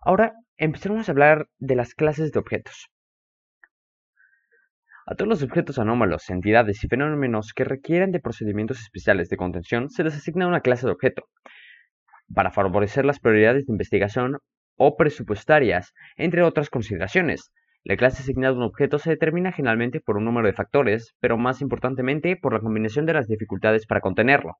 Ahora 0.00 0.32
empezaremos 0.56 1.06
a 1.06 1.12
hablar 1.12 1.46
de 1.58 1.76
las 1.76 1.94
clases 1.94 2.32
de 2.32 2.38
objetos. 2.38 2.88
A 5.06 5.14
todos 5.14 5.28
los 5.28 5.42
objetos 5.42 5.78
anómalos, 5.78 6.30
entidades 6.30 6.82
y 6.82 6.88
fenómenos 6.88 7.52
que 7.52 7.64
requieren 7.64 8.12
de 8.12 8.20
procedimientos 8.20 8.80
especiales 8.80 9.28
de 9.28 9.36
contención 9.36 9.90
se 9.90 10.04
les 10.04 10.16
asigna 10.16 10.46
una 10.46 10.62
clase 10.62 10.86
de 10.86 10.92
objeto, 10.92 11.24
para 12.34 12.50
favorecer 12.50 13.04
las 13.04 13.20
prioridades 13.20 13.66
de 13.66 13.72
investigación 13.72 14.38
o 14.76 14.96
presupuestarias, 14.96 15.92
entre 16.16 16.42
otras 16.42 16.70
consideraciones. 16.70 17.52
La 17.84 17.98
clase 17.98 18.22
asignada 18.22 18.54
a 18.54 18.56
un 18.56 18.62
objeto 18.62 18.98
se 18.98 19.10
determina 19.10 19.52
generalmente 19.52 20.00
por 20.00 20.16
un 20.16 20.24
número 20.24 20.46
de 20.46 20.54
factores, 20.54 21.14
pero 21.20 21.36
más 21.36 21.60
importantemente 21.60 22.38
por 22.40 22.54
la 22.54 22.60
combinación 22.60 23.04
de 23.04 23.12
las 23.12 23.26
dificultades 23.26 23.86
para 23.86 24.00
contenerlo, 24.00 24.56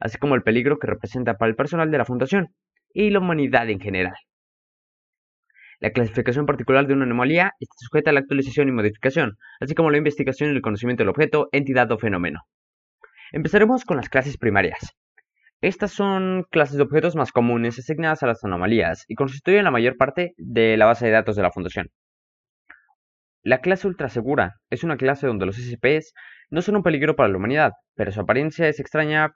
así 0.00 0.18
como 0.18 0.34
el 0.34 0.42
peligro 0.42 0.78
que 0.78 0.86
representa 0.86 1.34
para 1.34 1.50
el 1.50 1.56
personal 1.56 1.90
de 1.90 1.98
la 1.98 2.04
Fundación 2.04 2.54
y 2.92 3.10
la 3.10 3.18
humanidad 3.18 3.68
en 3.70 3.80
general. 3.80 4.14
La 5.78 5.90
clasificación 5.90 6.46
particular 6.46 6.86
de 6.86 6.94
una 6.94 7.04
anomalía 7.04 7.52
está 7.60 7.74
sujeta 7.78 8.10
a 8.10 8.12
la 8.14 8.20
actualización 8.20 8.68
y 8.68 8.72
modificación, 8.72 9.36
así 9.60 9.74
como 9.74 9.90
la 9.90 9.98
investigación 9.98 10.50
y 10.50 10.56
el 10.56 10.62
conocimiento 10.62 11.02
del 11.02 11.10
objeto, 11.10 11.48
entidad 11.52 11.90
o 11.92 11.98
fenómeno. 11.98 12.40
Empezaremos 13.32 13.84
con 13.84 13.98
las 13.98 14.08
clases 14.08 14.38
primarias. 14.38 14.96
Estas 15.60 15.90
son 15.90 16.44
clases 16.50 16.76
de 16.76 16.82
objetos 16.82 17.16
más 17.16 17.32
comunes 17.32 17.78
asignadas 17.78 18.22
a 18.22 18.26
las 18.26 18.44
anomalías 18.44 19.04
y 19.08 19.14
constituyen 19.14 19.64
la 19.64 19.70
mayor 19.70 19.96
parte 19.96 20.32
de 20.36 20.76
la 20.76 20.86
base 20.86 21.06
de 21.06 21.12
datos 21.12 21.36
de 21.36 21.42
la 21.42 21.50
Fundación. 21.50 21.88
La 23.42 23.60
clase 23.60 23.86
ultrasegura 23.86 24.56
es 24.70 24.82
una 24.82 24.96
clase 24.96 25.26
donde 25.26 25.46
los 25.46 25.56
SCPs 25.56 26.12
no 26.50 26.62
son 26.62 26.76
un 26.76 26.82
peligro 26.82 27.16
para 27.16 27.28
la 27.28 27.36
humanidad, 27.36 27.72
pero 27.94 28.12
su 28.12 28.20
apariencia 28.20 28.68
es 28.68 28.80
extraña. 28.80 29.32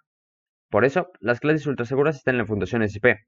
Por 0.71 0.85
eso, 0.85 1.11
las 1.19 1.41
clases 1.41 1.67
ultraseguras 1.67 2.17
están 2.17 2.37
en 2.37 2.39
la 2.39 2.47
Fundación 2.47 2.89
SCP. 2.89 3.19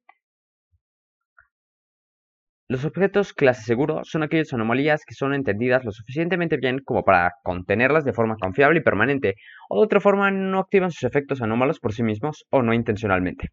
Los 2.69 2.85
objetos 2.85 3.33
clase 3.33 3.65
seguro 3.65 4.01
son 4.05 4.23
aquellas 4.23 4.53
anomalías 4.55 5.03
que 5.05 5.15
son 5.15 5.35
entendidas 5.35 5.85
lo 5.85 5.91
suficientemente 5.91 6.57
bien 6.57 6.79
como 6.85 7.05
para 7.05 7.33
contenerlas 7.43 8.05
de 8.05 8.13
forma 8.13 8.37
confiable 8.37 8.79
y 8.79 8.83
permanente, 8.83 9.35
o 9.69 9.81
de 9.81 9.85
otra 9.85 10.01
forma 10.01 10.31
no 10.31 10.61
activan 10.61 10.93
sus 10.93 11.03
efectos 11.03 11.43
anómalos 11.43 11.81
por 11.81 11.93
sí 11.93 12.05
mismos 12.05 12.47
o 12.51 12.63
no 12.63 12.73
intencionalmente. 12.73 13.49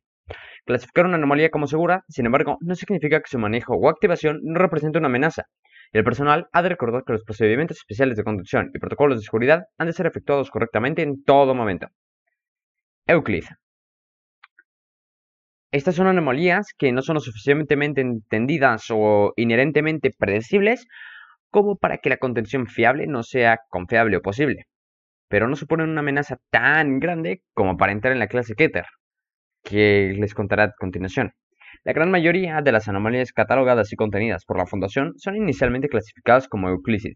Clasificar 0.65 1.07
una 1.07 1.17
anomalía 1.17 1.49
como 1.49 1.65
segura, 1.65 2.03
sin 2.07 2.27
embargo, 2.27 2.57
no 2.61 2.75
significa 2.75 3.19
que 3.19 3.27
su 3.27 3.39
manejo 3.39 3.73
o 3.73 3.89
activación 3.89 4.39
no 4.43 4.59
represente 4.59 4.99
una 4.99 5.07
amenaza, 5.07 5.45
y 5.91 5.97
el 5.97 6.03
personal 6.03 6.47
ha 6.53 6.61
de 6.61 6.69
recordar 6.69 7.03
que 7.05 7.13
los 7.13 7.23
procedimientos 7.23 7.77
especiales 7.77 8.15
de 8.15 8.23
conducción 8.23 8.69
y 8.73 8.79
protocolos 8.79 9.17
de 9.17 9.25
seguridad 9.25 9.63
han 9.79 9.87
de 9.87 9.93
ser 9.93 10.05
efectuados 10.05 10.51
correctamente 10.51 11.01
en 11.01 11.23
todo 11.23 11.55
momento. 11.55 11.87
Euclid 13.07 13.45
estas 15.71 15.95
son 15.95 16.07
anomalías 16.07 16.73
que 16.77 16.91
no 16.91 17.01
son 17.01 17.15
lo 17.15 17.19
suficientemente 17.19 18.01
entendidas 18.01 18.85
o 18.89 19.33
inherentemente 19.35 20.11
predecibles 20.17 20.87
como 21.51 21.77
para 21.77 21.97
que 21.97 22.09
la 22.09 22.17
contención 22.17 22.67
fiable 22.67 23.07
no 23.07 23.23
sea 23.23 23.59
confiable 23.69 24.17
o 24.17 24.21
posible, 24.21 24.65
pero 25.27 25.47
no 25.47 25.55
suponen 25.55 25.89
una 25.89 26.01
amenaza 26.01 26.37
tan 26.49 26.99
grande 26.99 27.43
como 27.53 27.77
para 27.77 27.91
entrar 27.91 28.13
en 28.13 28.19
la 28.19 28.27
clase 28.27 28.55
Keter, 28.55 28.85
que 29.63 30.15
les 30.17 30.33
contaré 30.33 30.63
a 30.63 30.73
continuación. 30.77 31.33
La 31.83 31.93
gran 31.93 32.11
mayoría 32.11 32.61
de 32.61 32.71
las 32.71 32.87
anomalías 32.87 33.31
catalogadas 33.31 33.93
y 33.93 33.95
contenidas 33.95 34.45
por 34.45 34.57
la 34.57 34.65
Fundación 34.65 35.13
son 35.17 35.35
inicialmente 35.35 35.87
clasificadas 35.87 36.47
como 36.47 36.69
Euclid, 36.69 37.13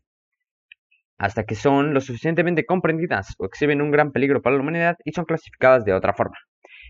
hasta 1.18 1.44
que 1.44 1.56
son 1.56 1.94
lo 1.94 2.02
suficientemente 2.02 2.66
comprendidas 2.66 3.34
o 3.40 3.46
exhiben 3.46 3.82
un 3.82 3.92
gran 3.92 4.12
peligro 4.12 4.42
para 4.42 4.56
la 4.56 4.62
humanidad 4.62 4.96
y 5.06 5.12
son 5.12 5.26
clasificadas 5.26 5.86
de 5.86 5.94
otra 5.94 6.14
forma. 6.14 6.38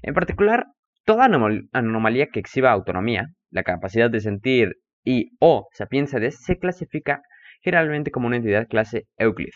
En 0.01 0.13
particular, 0.13 0.65
Toda 1.05 1.25
anomalía 1.25 2.27
que 2.27 2.39
exhiba 2.39 2.71
autonomía, 2.71 3.27
la 3.49 3.63
capacidad 3.63 4.09
de 4.09 4.21
sentir 4.21 4.77
y 5.03 5.31
o 5.39 5.67
sapiencia 5.73 6.19
de 6.19 6.31
se 6.31 6.57
clasifica 6.57 7.21
generalmente 7.61 8.11
como 8.11 8.27
una 8.27 8.37
entidad 8.37 8.67
clase 8.67 9.07
Euclid, 9.17 9.51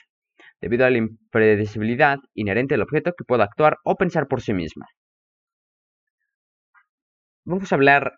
debido 0.62 0.86
a 0.86 0.90
la 0.90 0.98
impredecibilidad 0.98 2.18
inherente 2.34 2.76
al 2.76 2.82
objeto 2.82 3.14
que 3.18 3.24
pueda 3.24 3.46
actuar 3.46 3.78
o 3.84 3.96
pensar 3.96 4.28
por 4.28 4.42
sí 4.42 4.54
mismo. 4.54 4.86
Vamos 7.46 7.72
a 7.72 7.76
hablar 7.76 8.12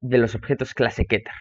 de 0.00 0.18
los 0.18 0.36
objetos 0.36 0.74
clase 0.74 1.06
Keter. 1.06 1.34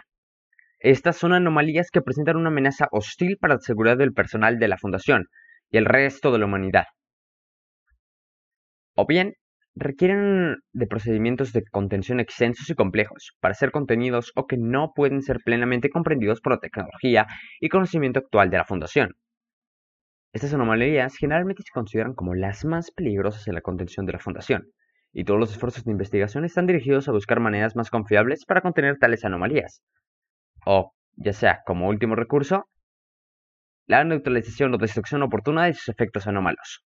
Estas 0.79 1.17
son 1.17 1.33
anomalías 1.33 1.91
que 1.91 2.01
presentan 2.01 2.37
una 2.37 2.49
amenaza 2.49 2.87
hostil 2.91 3.37
para 3.39 3.55
la 3.55 3.59
seguridad 3.59 3.97
del 3.97 4.13
personal 4.13 4.57
de 4.57 4.67
la 4.67 4.77
Fundación 4.77 5.25
y 5.69 5.77
el 5.77 5.85
resto 5.85 6.31
de 6.31 6.39
la 6.39 6.45
humanidad. 6.45 6.85
O 8.95 9.05
bien 9.05 9.35
requieren 9.75 10.57
de 10.73 10.87
procedimientos 10.87 11.53
de 11.53 11.63
contención 11.63 12.19
extensos 12.19 12.69
y 12.69 12.75
complejos 12.75 13.31
para 13.39 13.53
ser 13.53 13.71
contenidos 13.71 14.31
o 14.35 14.47
que 14.47 14.57
no 14.57 14.93
pueden 14.93 15.21
ser 15.21 15.39
plenamente 15.43 15.89
comprendidos 15.89 16.41
por 16.41 16.53
la 16.53 16.59
tecnología 16.59 17.27
y 17.59 17.69
conocimiento 17.69 18.19
actual 18.19 18.49
de 18.49 18.57
la 18.57 18.65
Fundación. 18.65 19.15
Estas 20.33 20.53
anomalías 20.53 21.15
generalmente 21.15 21.63
se 21.63 21.71
consideran 21.73 22.13
como 22.13 22.35
las 22.35 22.65
más 22.65 22.91
peligrosas 22.91 23.47
en 23.47 23.55
la 23.55 23.61
contención 23.61 24.05
de 24.05 24.13
la 24.13 24.19
Fundación, 24.19 24.67
y 25.11 25.23
todos 25.23 25.39
los 25.39 25.51
esfuerzos 25.51 25.83
de 25.85 25.91
investigación 25.91 26.45
están 26.45 26.67
dirigidos 26.67 27.07
a 27.07 27.11
buscar 27.11 27.39
maneras 27.39 27.75
más 27.75 27.89
confiables 27.89 28.45
para 28.45 28.61
contener 28.61 28.97
tales 28.97 29.25
anomalías. 29.25 29.81
O, 30.65 30.93
ya 31.15 31.33
sea 31.33 31.61
como 31.65 31.87
último 31.87 32.15
recurso, 32.15 32.69
la 33.87 34.03
neutralización 34.03 34.73
o 34.73 34.77
destrucción 34.77 35.23
oportuna 35.23 35.65
de 35.65 35.73
sus 35.73 35.89
efectos 35.89 36.27
anómalos. 36.27 36.83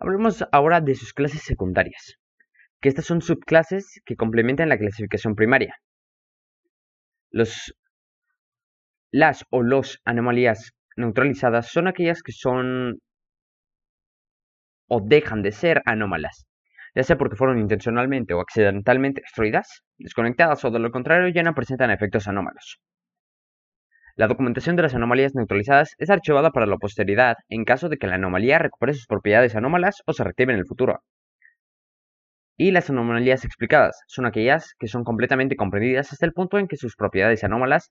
Hablemos 0.00 0.44
ahora 0.52 0.80
de 0.80 0.94
sus 0.94 1.12
clases 1.12 1.42
secundarias, 1.42 2.18
que 2.80 2.88
estas 2.88 3.04
son 3.04 3.20
subclases 3.20 4.00
que 4.04 4.16
complementan 4.16 4.68
la 4.68 4.78
clasificación 4.78 5.34
primaria. 5.34 5.74
Las 7.30 7.72
o 9.50 9.62
los 9.62 10.00
anomalías 10.04 10.72
neutralizadas 10.96 11.68
son 11.68 11.88
aquellas 11.88 12.22
que 12.22 12.32
son 12.32 13.00
o 14.88 15.00
dejan 15.04 15.42
de 15.42 15.52
ser 15.52 15.82
anómalas, 15.84 16.46
ya 16.94 17.02
sea 17.02 17.18
porque 17.18 17.36
fueron 17.36 17.58
intencionalmente 17.58 18.34
o 18.34 18.40
accidentalmente 18.40 19.20
destruidas, 19.20 19.82
desconectadas 19.98 20.64
o 20.64 20.70
de 20.70 20.78
lo 20.78 20.90
contrario 20.90 21.28
ya 21.28 21.42
no 21.42 21.54
presentan 21.54 21.90
efectos 21.90 22.28
anómalos. 22.28 22.80
La 24.18 24.26
documentación 24.26 24.74
de 24.74 24.82
las 24.82 24.96
anomalías 24.96 25.36
neutralizadas 25.36 25.94
es 25.98 26.10
archivada 26.10 26.50
para 26.50 26.66
la 26.66 26.76
posteridad 26.76 27.36
en 27.48 27.64
caso 27.64 27.88
de 27.88 27.98
que 27.98 28.08
la 28.08 28.16
anomalía 28.16 28.58
recupere 28.58 28.92
sus 28.92 29.06
propiedades 29.06 29.54
anómalas 29.54 30.02
o 30.06 30.12
se 30.12 30.24
reactive 30.24 30.52
en 30.52 30.58
el 30.58 30.66
futuro. 30.66 31.04
Y 32.56 32.72
las 32.72 32.90
anomalías 32.90 33.44
explicadas 33.44 34.00
son 34.08 34.26
aquellas 34.26 34.74
que 34.80 34.88
son 34.88 35.04
completamente 35.04 35.54
comprendidas 35.54 36.12
hasta 36.12 36.26
el 36.26 36.32
punto 36.32 36.58
en 36.58 36.66
que 36.66 36.76
sus 36.76 36.96
propiedades 36.96 37.44
anómalas 37.44 37.90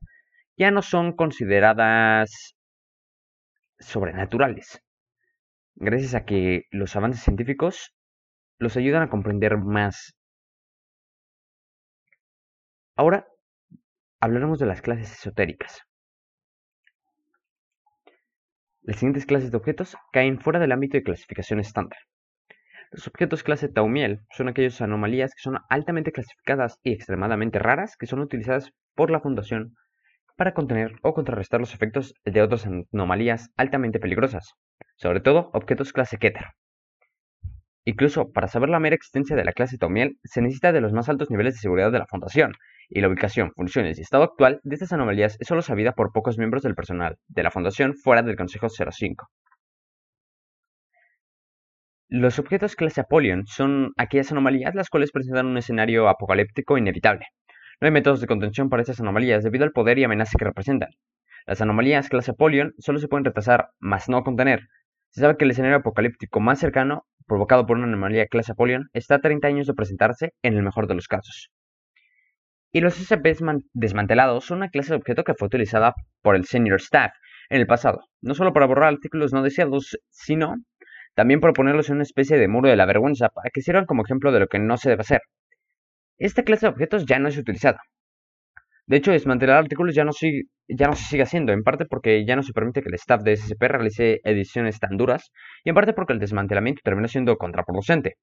ya 0.57 0.69
no 0.69 0.81
son 0.81 1.13
consideradas 1.15 2.57
sobrenaturales. 3.79 4.81
Gracias 5.75 6.13
a 6.13 6.25
que 6.25 6.63
los 6.71 6.93
avances 6.97 7.23
científicos 7.23 7.95
los 8.57 8.75
ayudan 8.75 9.03
a 9.03 9.09
comprender 9.09 9.57
más. 9.57 10.13
Ahora 12.97 13.29
hablaremos 14.19 14.59
de 14.59 14.65
las 14.65 14.81
clases 14.81 15.13
esotéricas. 15.13 15.87
Las 18.87 18.99
siguientes 18.99 19.25
clases 19.25 19.51
de 19.51 19.57
objetos 19.57 19.97
caen 20.13 20.39
fuera 20.39 20.59
del 20.59 20.71
ámbito 20.71 20.95
de 20.95 21.03
clasificación 21.03 21.59
estándar. 21.59 21.99
Los 22.89 23.05
objetos 23.05 23.43
clase 23.43 23.67
Taumiel 23.67 24.21
son 24.31 24.47
aquellas 24.47 24.79
anomalías 24.79 25.35
que 25.35 25.41
son 25.41 25.57
altamente 25.69 26.13
clasificadas 26.13 26.79
y 26.83 26.93
extremadamente 26.93 27.59
raras 27.59 27.97
que 27.97 28.07
son 28.07 28.21
utilizadas 28.21 28.71
por 28.95 29.11
la 29.11 29.19
Fundación 29.19 29.75
para 30.37 30.53
contener 30.53 30.93
o 31.01 31.13
contrarrestar 31.13 31.59
los 31.59 31.73
efectos 31.73 32.13
de 32.23 32.41
otras 32.41 32.65
anomalías 32.65 33.49
altamente 33.57 33.99
peligrosas, 33.99 34.53
sobre 34.95 35.19
todo 35.19 35.49
objetos 35.51 35.91
clase 35.91 36.17
Keter. 36.17 36.45
Incluso 37.87 38.33
para 38.33 38.49
saber 38.49 38.67
la 38.67 38.81
mera 38.81 38.97
existencia 38.97 39.37
de 39.37 39.45
la 39.45 39.53
clase 39.53 39.77
Taumiel 39.77 40.17
se 40.25 40.41
necesita 40.41 40.73
de 40.73 40.81
los 40.81 40.91
más 40.91 41.07
altos 41.07 41.31
niveles 41.31 41.53
de 41.53 41.61
seguridad 41.61 41.89
de 41.89 41.99
la 41.99 42.05
Fundación, 42.05 42.51
y 42.89 42.99
la 42.99 43.07
ubicación, 43.07 43.53
funciones 43.55 43.97
y 43.97 44.01
estado 44.01 44.25
actual 44.25 44.59
de 44.63 44.75
estas 44.75 44.91
anomalías 44.91 45.37
es 45.39 45.47
solo 45.47 45.61
sabida 45.61 45.93
por 45.93 46.11
pocos 46.11 46.37
miembros 46.37 46.63
del 46.63 46.75
personal 46.75 47.15
de 47.29 47.43
la 47.43 47.49
Fundación 47.49 47.95
fuera 47.95 48.23
del 48.23 48.35
Consejo 48.35 48.67
05. 48.67 49.29
Los 52.09 52.39
objetos 52.39 52.75
clase 52.75 52.99
Apollon 52.99 53.47
son 53.47 53.93
aquellas 53.95 54.33
anomalías 54.33 54.75
las 54.75 54.89
cuales 54.89 55.13
presentan 55.13 55.45
un 55.45 55.57
escenario 55.57 56.09
apocalíptico 56.09 56.77
inevitable. 56.77 57.27
No 57.79 57.85
hay 57.85 57.93
métodos 57.93 58.19
de 58.19 58.27
contención 58.27 58.67
para 58.67 58.81
estas 58.81 58.99
anomalías 58.99 59.45
debido 59.45 59.63
al 59.63 59.71
poder 59.71 59.97
y 59.97 60.03
amenaza 60.03 60.37
que 60.37 60.43
representan. 60.43 60.89
Las 61.45 61.61
anomalías 61.61 62.09
clase 62.09 62.31
Apollon 62.31 62.73
solo 62.79 62.99
se 62.99 63.07
pueden 63.07 63.23
retrasar, 63.23 63.69
mas 63.79 64.09
no 64.09 64.25
contener. 64.25 64.67
Se 65.11 65.21
sabe 65.21 65.37
que 65.37 65.45
el 65.45 65.51
escenario 65.51 65.77
apocalíptico 65.77 66.41
más 66.41 66.59
cercano, 66.59 67.05
provocado 67.27 67.65
por 67.65 67.77
una 67.77 67.87
anomalía 67.87 68.27
clase 68.27 68.53
Apollon, 68.53 68.89
está 68.93 69.15
a 69.15 69.19
30 69.19 69.47
años 69.47 69.67
de 69.67 69.73
presentarse 69.73 70.33
en 70.41 70.55
el 70.55 70.63
mejor 70.63 70.87
de 70.87 70.95
los 70.95 71.07
casos. 71.07 71.51
Y 72.71 72.81
los 72.81 72.95
SCPs 72.95 73.43
desmantelados 73.73 74.45
son 74.45 74.57
una 74.57 74.69
clase 74.69 74.89
de 74.89 74.97
objeto 74.97 75.23
que 75.23 75.33
fue 75.33 75.47
utilizada 75.47 75.93
por 76.21 76.35
el 76.35 76.45
senior 76.45 76.79
staff 76.79 77.11
en 77.49 77.61
el 77.61 77.67
pasado, 77.67 78.01
no 78.21 78.33
solo 78.33 78.53
para 78.53 78.65
borrar 78.65 78.93
artículos 78.93 79.33
no 79.33 79.41
deseados, 79.41 79.97
sino 80.09 80.55
también 81.15 81.39
para 81.39 81.53
ponerlos 81.53 81.89
en 81.89 81.95
una 81.95 82.03
especie 82.03 82.37
de 82.37 82.47
muro 82.47 82.69
de 82.69 82.75
la 82.75 82.85
vergüenza 82.85 83.29
para 83.29 83.49
que 83.49 83.61
sirvan 83.61 83.85
como 83.85 84.03
ejemplo 84.03 84.31
de 84.31 84.39
lo 84.41 84.47
que 84.47 84.59
no 84.59 84.77
se 84.77 84.89
debe 84.89 85.01
hacer. 85.01 85.21
Esta 86.17 86.43
clase 86.43 86.65
de 86.65 86.71
objetos 86.71 87.05
ya 87.05 87.19
no 87.19 87.27
es 87.27 87.37
utilizada. 87.37 87.79
De 88.87 88.97
hecho, 88.97 89.11
desmantelar 89.11 89.57
artículos 89.57 89.95
ya 89.95 90.05
no, 90.05 90.11
ya 90.69 90.87
no 90.87 90.95
se 90.95 91.03
sigue 91.03 91.23
haciendo, 91.23 91.51
en 91.51 91.63
parte 91.63 91.85
porque 91.85 92.25
ya 92.25 92.35
no 92.37 92.43
se 92.43 92.53
permite 92.53 92.81
que 92.81 92.89
el 92.89 92.95
staff 92.95 93.21
de 93.21 93.35
SCP 93.35 93.61
realice 93.67 94.21
ediciones 94.23 94.79
tan 94.79 94.97
duras, 94.97 95.31
y 95.63 95.69
en 95.69 95.75
parte 95.75 95.93
porque 95.93 96.13
el 96.13 96.19
desmantelamiento 96.19 96.81
termina 96.83 97.07
siendo 97.09 97.37
contraproducente. 97.37 98.15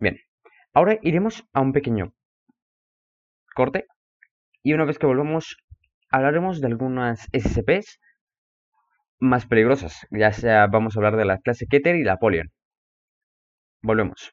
Bien, 0.00 0.18
ahora 0.74 0.98
iremos 1.02 1.44
a 1.52 1.60
un 1.60 1.72
pequeño 1.72 2.12
corte, 3.54 3.86
y 4.62 4.74
una 4.74 4.84
vez 4.84 4.98
que 4.98 5.06
volvamos, 5.06 5.56
hablaremos 6.10 6.60
de 6.60 6.66
algunas 6.68 7.26
SCPs 7.32 7.98
más 9.20 9.46
peligrosas, 9.46 10.06
ya 10.10 10.32
sea 10.32 10.66
vamos 10.66 10.96
a 10.96 11.00
hablar 11.00 11.16
de 11.16 11.24
la 11.24 11.38
clase 11.38 11.66
Keter 11.66 11.96
y 11.96 12.04
la 12.04 12.14
Apollon. 12.14 12.50
Volvemos. 13.82 14.32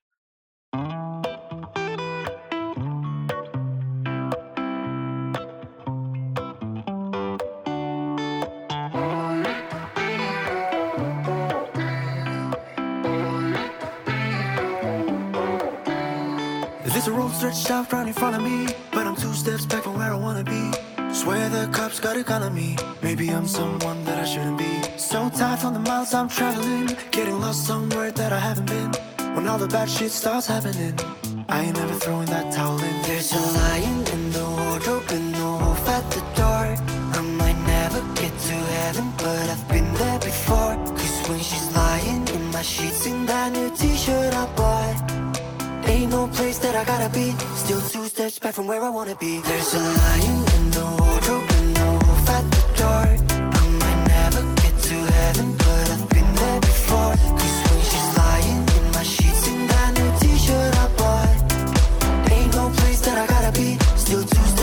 There's 16.95 17.07
a 17.07 17.11
road 17.11 17.33
stretched 17.33 17.69
out 17.71 17.91
right 17.91 18.07
in 18.07 18.13
front 18.13 18.37
of 18.37 18.41
me, 18.41 18.73
but 18.93 19.05
I'm 19.05 19.17
two 19.17 19.33
steps 19.33 19.65
back 19.65 19.83
from 19.83 19.97
where 19.97 20.13
I 20.13 20.15
wanna 20.15 20.45
be. 20.45 20.71
Swear 21.13 21.49
the 21.49 21.67
cops 21.73 21.99
got 21.99 22.15
gun 22.25 22.41
on 22.41 22.55
me. 22.55 22.77
Maybe 23.01 23.27
I'm 23.31 23.45
someone 23.47 24.05
that 24.05 24.17
I 24.17 24.23
shouldn't 24.23 24.57
be. 24.57 24.81
So 24.97 25.29
tired 25.29 25.59
from 25.59 25.73
the 25.73 25.81
miles 25.81 26.13
I'm 26.13 26.29
traveling, 26.29 26.87
getting 27.11 27.41
lost 27.41 27.67
somewhere 27.67 28.11
that 28.13 28.31
I 28.31 28.39
haven't 28.39 28.67
been. 28.67 28.91
When 29.35 29.45
all 29.45 29.57
the 29.57 29.67
bad 29.67 29.89
shit 29.89 30.09
starts 30.09 30.47
happening, 30.47 30.97
I 31.49 31.65
ain't 31.65 31.75
never 31.75 31.95
throwing 31.95 32.27
that 32.27 32.53
towel 32.53 32.81
in. 32.81 33.01
There's 33.01 33.33
a 33.33 33.41
lion 33.59 34.07
in 34.13 34.31
the 34.31 34.45
wardrobe 34.57 35.03
and 35.09 35.33
no 35.33 35.57
wolf 35.57 35.89
at 35.89 36.09
the 36.11 36.21
door. 36.39 36.65
I 37.17 37.21
might 37.39 37.59
never 37.75 37.99
get 38.21 38.31
to 38.47 38.55
heaven, 38.79 39.11
but 39.17 39.49
I've 39.49 39.67
been 39.67 39.93
there 39.95 40.19
before. 40.19 40.75
Cause 40.95 41.27
when 41.27 41.39
she's 41.41 41.67
lying 41.75 42.25
in 42.29 42.43
my 42.51 42.61
sheets 42.61 43.05
in 43.05 43.25
that 43.25 43.51
new 43.51 43.69
t-shirt 43.75 44.33
I 44.33 44.45
bought. 44.55 45.34
Ain't 46.05 46.13
no 46.13 46.27
place 46.27 46.59
that 46.59 46.75
I 46.75 46.83
gotta 46.85 47.09
be. 47.09 47.31
Still 47.55 47.81
two 47.81 48.05
steps 48.05 48.37
back 48.37 48.53
from 48.53 48.67
where 48.67 48.79
I 48.79 48.89
wanna 48.89 49.15
be. 49.15 49.39
There's 49.39 49.73
a 49.73 49.79
lion 49.79 50.37
in 50.55 50.63
the 50.69 50.85
wardrobe 50.99 51.49
and 51.57 51.73
no 51.73 51.87
wolf 52.05 52.29
at 52.29 52.45
the 52.53 52.63
door. 52.79 53.07
I 53.59 53.63
might 53.81 54.01
never 54.13 54.41
get 54.61 54.75
to 54.89 54.97
heaven, 55.17 55.57
but 55.57 55.85
I've 55.93 56.07
been 56.09 56.31
there 56.41 56.61
before. 56.61 57.15
Cause 57.39 57.57
when 57.65 57.81
she's 57.89 58.09
lying 58.21 58.61
in 58.77 58.85
my 58.93 59.01
sheets 59.01 59.47
in 59.47 59.65
that 59.65 59.89
new 59.97 60.11
t-shirt 60.21 60.73
I 60.77 60.87
bought. 60.99 62.31
Ain't 62.31 62.53
no 62.53 62.69
place 62.77 63.01
that 63.01 63.17
I 63.17 63.25
gotta 63.25 63.51
be. 63.59 63.69
Still 63.97 64.23
two 64.23 64.54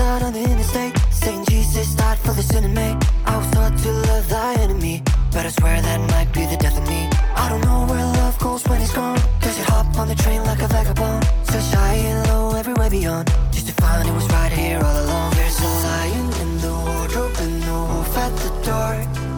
out 0.00 0.22
on 0.22 0.32
the 0.32 0.42
interstate 0.42 0.96
saying 1.10 1.44
Jesus 1.46 1.94
died 1.94 2.18
for 2.18 2.32
the 2.32 2.42
sin 2.42 2.64
in 2.64 2.74
me. 2.74 2.96
I 3.26 3.36
was 3.36 3.50
taught 3.50 3.76
to 3.78 3.92
love 4.08 4.28
thy 4.28 4.54
enemy, 4.54 5.02
but 5.32 5.46
I 5.46 5.50
swear 5.50 5.80
that 5.80 6.00
might 6.10 6.32
be 6.32 6.46
the 6.46 6.56
death 6.56 6.76
of 6.76 6.86
me. 6.88 7.08
I 7.36 7.48
don't 7.50 7.64
know 7.68 7.86
where 7.90 8.04
love 8.20 8.38
goes 8.38 8.62
when 8.68 8.80
it's 8.80 8.92
gone. 8.92 9.20
Does 9.40 9.58
it 9.58 9.66
hop 9.66 9.96
on 9.98 10.08
the 10.08 10.14
train 10.14 10.42
like 10.44 10.62
a 10.62 10.68
vagabond? 10.68 11.24
Search 11.44 11.70
high 11.74 12.00
and 12.10 12.28
low, 12.28 12.56
everywhere 12.56 12.90
beyond, 12.90 13.26
just 13.52 13.66
to 13.68 13.74
find 13.74 14.08
it 14.08 14.12
was 14.12 14.26
right 14.28 14.52
here 14.52 14.80
all 14.82 14.98
along. 15.04 15.32
There's 15.34 15.60
a 15.60 15.72
lion 15.88 16.26
in 16.44 16.50
the 16.64 16.74
wardrobe 16.86 17.36
and 17.44 17.60
no 17.60 17.78
wolf 17.90 18.16
at 18.16 18.32
the 18.44 18.50
door. 18.68 18.94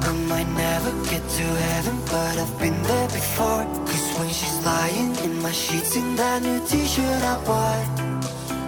I 0.08 0.12
might 0.30 0.50
never 0.66 0.92
get 1.10 1.22
to 1.38 1.46
heaven, 1.68 1.96
but 2.06 2.34
I've 2.42 2.54
been 2.58 2.80
there 2.82 3.08
before. 3.08 3.64
Cause 3.88 4.06
when 4.18 4.28
she's 4.28 4.58
lying 4.64 5.16
in 5.24 5.42
my 5.42 5.52
sheets 5.52 5.96
in 5.96 6.16
that 6.16 6.42
new 6.42 6.60
t-shirt 6.66 7.22
I 7.22 7.44
bought. 7.44 8.11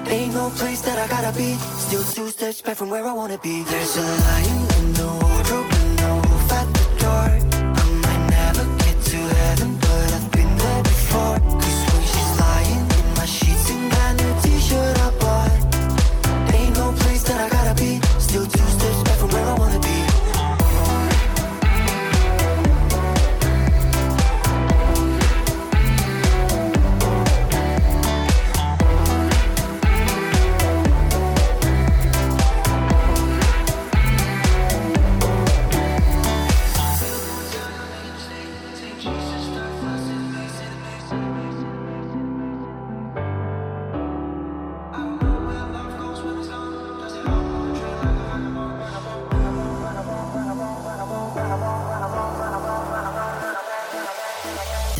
Ain't 0.07 0.35
no 0.35 0.51
place 0.51 0.81
that 0.83 0.99
I 0.99 1.07
gotta 1.09 1.37
be. 1.37 1.55
Still 1.79 2.03
two 2.03 2.29
steps 2.29 2.63
back 2.63 2.77
from 2.77 2.91
where 2.91 3.05
I 3.07 3.13
wanna 3.13 3.39
be. 3.39 3.63
There's 3.65 3.97
a 3.97 4.03
lion 4.03 4.64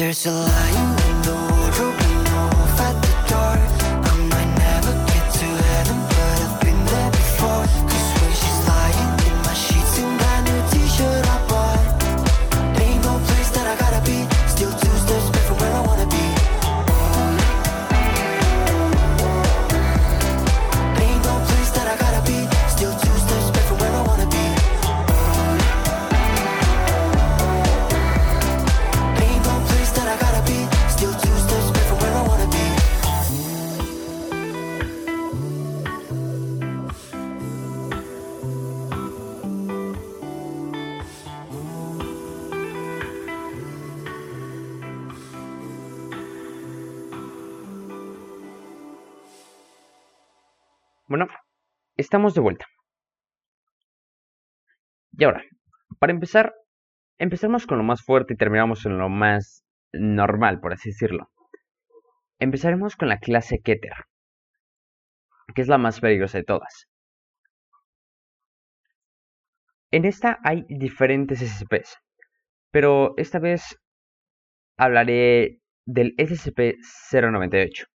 There's 0.05 0.27
a 0.27 0.33
lion 0.33 0.94
estamos 52.15 52.35
de 52.35 52.43
vuelta. 52.43 52.67
Y 55.19 55.25
ahora, 55.25 55.43
para 55.99 56.13
empezar, 56.13 56.55
empezamos 57.19 57.67
con 57.67 57.77
lo 57.77 57.83
más 57.83 58.05
fuerte 58.05 58.35
y 58.35 58.37
terminamos 58.37 58.87
en 58.87 58.99
lo 58.99 59.09
más 59.09 59.65
normal, 59.93 60.61
por 60.61 60.73
así 60.73 60.91
decirlo. 60.91 61.29
Empezaremos 62.39 62.95
con 62.95 63.09
la 63.09 63.19
clase 63.19 63.59
Keter, 63.59 63.95
que 65.57 65.63
es 65.63 65.67
la 65.67 65.77
más 65.77 65.99
peligrosa 65.99 66.39
de 66.39 66.45
todas. 66.45 66.87
En 69.91 70.05
esta 70.05 70.39
hay 70.45 70.65
diferentes 70.69 71.41
SCPs, 71.41 71.99
pero 72.71 73.15
esta 73.17 73.41
vez 73.41 73.77
hablaré 74.77 75.59
del 75.85 76.15
SCP-098. 76.17 77.89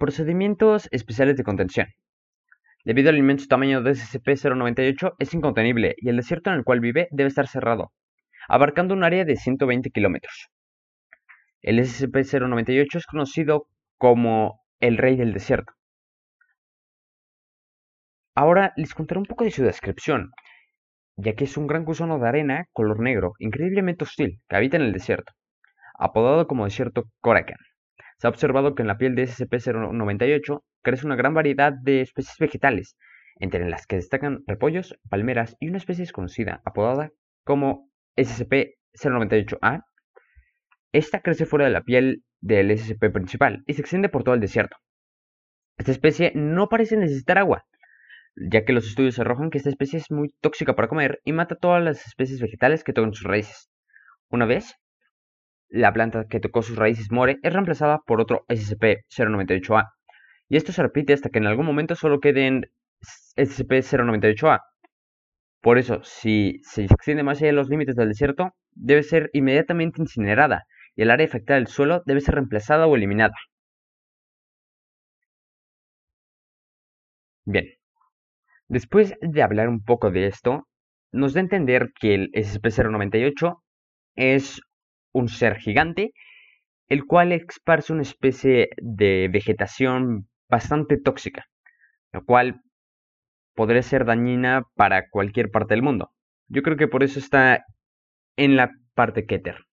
Procedimientos 0.00 0.88
especiales 0.92 1.36
de 1.36 1.44
contención. 1.44 1.86
Debido 2.86 3.10
al 3.10 3.18
inmenso 3.18 3.48
tamaño 3.48 3.82
de 3.82 3.90
SCP-098, 3.90 5.14
es 5.18 5.34
incontenible 5.34 5.94
y 5.98 6.08
el 6.08 6.16
desierto 6.16 6.48
en 6.48 6.56
el 6.56 6.64
cual 6.64 6.80
vive 6.80 7.06
debe 7.10 7.28
estar 7.28 7.46
cerrado, 7.46 7.92
abarcando 8.48 8.94
un 8.94 9.04
área 9.04 9.26
de 9.26 9.36
120 9.36 9.90
kilómetros. 9.90 10.48
El 11.60 11.80
SCP-098 11.80 12.96
es 12.96 13.04
conocido 13.04 13.66
como 13.98 14.62
el 14.78 14.96
Rey 14.96 15.16
del 15.16 15.34
Desierto. 15.34 15.74
Ahora 18.34 18.72
les 18.76 18.94
contaré 18.94 19.18
un 19.18 19.26
poco 19.26 19.44
de 19.44 19.50
su 19.50 19.62
descripción, 19.62 20.30
ya 21.16 21.34
que 21.34 21.44
es 21.44 21.58
un 21.58 21.66
gran 21.66 21.84
gusano 21.84 22.18
de 22.18 22.26
arena 22.26 22.64
color 22.72 23.00
negro, 23.00 23.34
increíblemente 23.38 24.04
hostil, 24.04 24.40
que 24.48 24.56
habita 24.56 24.78
en 24.78 24.84
el 24.84 24.94
desierto, 24.94 25.34
apodado 25.98 26.46
como 26.46 26.64
desierto 26.64 27.04
Korakan. 27.20 27.58
Se 28.20 28.26
ha 28.26 28.30
observado 28.30 28.74
que 28.74 28.82
en 28.82 28.88
la 28.88 28.98
piel 28.98 29.14
de 29.14 29.22
SCP-098 29.22 30.62
crece 30.82 31.06
una 31.06 31.16
gran 31.16 31.32
variedad 31.32 31.72
de 31.72 32.02
especies 32.02 32.36
vegetales, 32.38 32.98
entre 33.36 33.66
las 33.66 33.86
que 33.86 33.96
destacan 33.96 34.44
repollos, 34.46 34.94
palmeras 35.08 35.56
y 35.58 35.70
una 35.70 35.78
especie 35.78 36.02
desconocida, 36.02 36.60
apodada 36.66 37.12
como 37.44 37.88
SCP-098-A. 38.18 39.86
Esta 40.92 41.20
crece 41.20 41.46
fuera 41.46 41.64
de 41.64 41.70
la 41.70 41.80
piel 41.80 42.22
del 42.42 42.76
SCP 42.76 43.10
principal 43.10 43.62
y 43.66 43.72
se 43.72 43.80
extiende 43.80 44.10
por 44.10 44.22
todo 44.22 44.34
el 44.34 44.42
desierto. 44.42 44.76
Esta 45.78 45.92
especie 45.92 46.32
no 46.34 46.68
parece 46.68 46.98
necesitar 46.98 47.38
agua, 47.38 47.64
ya 48.36 48.66
que 48.66 48.74
los 48.74 48.86
estudios 48.86 49.18
arrojan 49.18 49.48
que 49.48 49.56
esta 49.56 49.70
especie 49.70 49.98
es 49.98 50.10
muy 50.10 50.28
tóxica 50.42 50.76
para 50.76 50.88
comer 50.88 51.22
y 51.24 51.32
mata 51.32 51.56
todas 51.56 51.82
las 51.82 52.06
especies 52.06 52.42
vegetales 52.42 52.84
que 52.84 52.92
tocan 52.92 53.14
sus 53.14 53.26
raíces. 53.26 53.70
Una 54.28 54.44
vez 54.44 54.76
la 55.70 55.92
planta 55.92 56.26
que 56.28 56.40
tocó 56.40 56.62
sus 56.62 56.76
raíces 56.76 57.10
muere, 57.10 57.38
es 57.42 57.52
reemplazada 57.52 58.00
por 58.06 58.20
otro 58.20 58.44
SCP-098-A. 58.48 59.92
Y 60.48 60.56
esto 60.56 60.72
se 60.72 60.82
repite 60.82 61.12
hasta 61.12 61.30
que 61.30 61.38
en 61.38 61.46
algún 61.46 61.66
momento 61.66 61.94
solo 61.94 62.20
queden 62.20 62.66
SCP-098-A. 63.36 64.60
Por 65.62 65.78
eso, 65.78 66.02
si 66.02 66.60
se 66.62 66.84
extiende 66.84 67.22
más 67.22 67.38
allá 67.38 67.48
de 67.48 67.52
los 67.52 67.68
límites 67.68 67.96
del 67.96 68.08
desierto, 68.08 68.54
debe 68.72 69.02
ser 69.02 69.30
inmediatamente 69.32 70.00
incinerada 70.00 70.64
y 70.96 71.02
el 71.02 71.10
área 71.10 71.26
afectada 71.26 71.58
del 71.58 71.68
suelo 71.68 72.02
debe 72.06 72.20
ser 72.20 72.34
reemplazada 72.34 72.86
o 72.86 72.96
eliminada. 72.96 73.34
Bien, 77.44 77.66
después 78.68 79.14
de 79.20 79.42
hablar 79.42 79.68
un 79.68 79.82
poco 79.84 80.10
de 80.10 80.26
esto, 80.26 80.66
nos 81.12 81.34
da 81.34 81.40
a 81.40 81.42
entender 81.42 81.92
que 82.00 82.14
el 82.14 82.30
SCP-098 82.32 83.60
es 84.16 84.60
un 85.12 85.28
ser 85.28 85.58
gigante, 85.58 86.12
el 86.88 87.06
cual 87.06 87.32
esparce 87.32 87.92
una 87.92 88.02
especie 88.02 88.70
de 88.78 89.28
vegetación 89.32 90.28
bastante 90.48 90.98
tóxica, 90.98 91.46
lo 92.12 92.24
cual 92.24 92.62
podría 93.54 93.82
ser 93.82 94.04
dañina 94.04 94.64
para 94.74 95.08
cualquier 95.08 95.50
parte 95.50 95.74
del 95.74 95.82
mundo. 95.82 96.12
Yo 96.48 96.62
creo 96.62 96.76
que 96.76 96.88
por 96.88 97.02
eso 97.02 97.18
está 97.18 97.64
en 98.36 98.56
la 98.56 98.72
parte 98.94 99.26
Keter. 99.26 99.66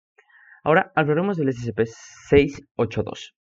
Ahora 0.63 0.91
hablaremos 0.95 1.38
del 1.38 1.50
SCP-682. 1.50 3.34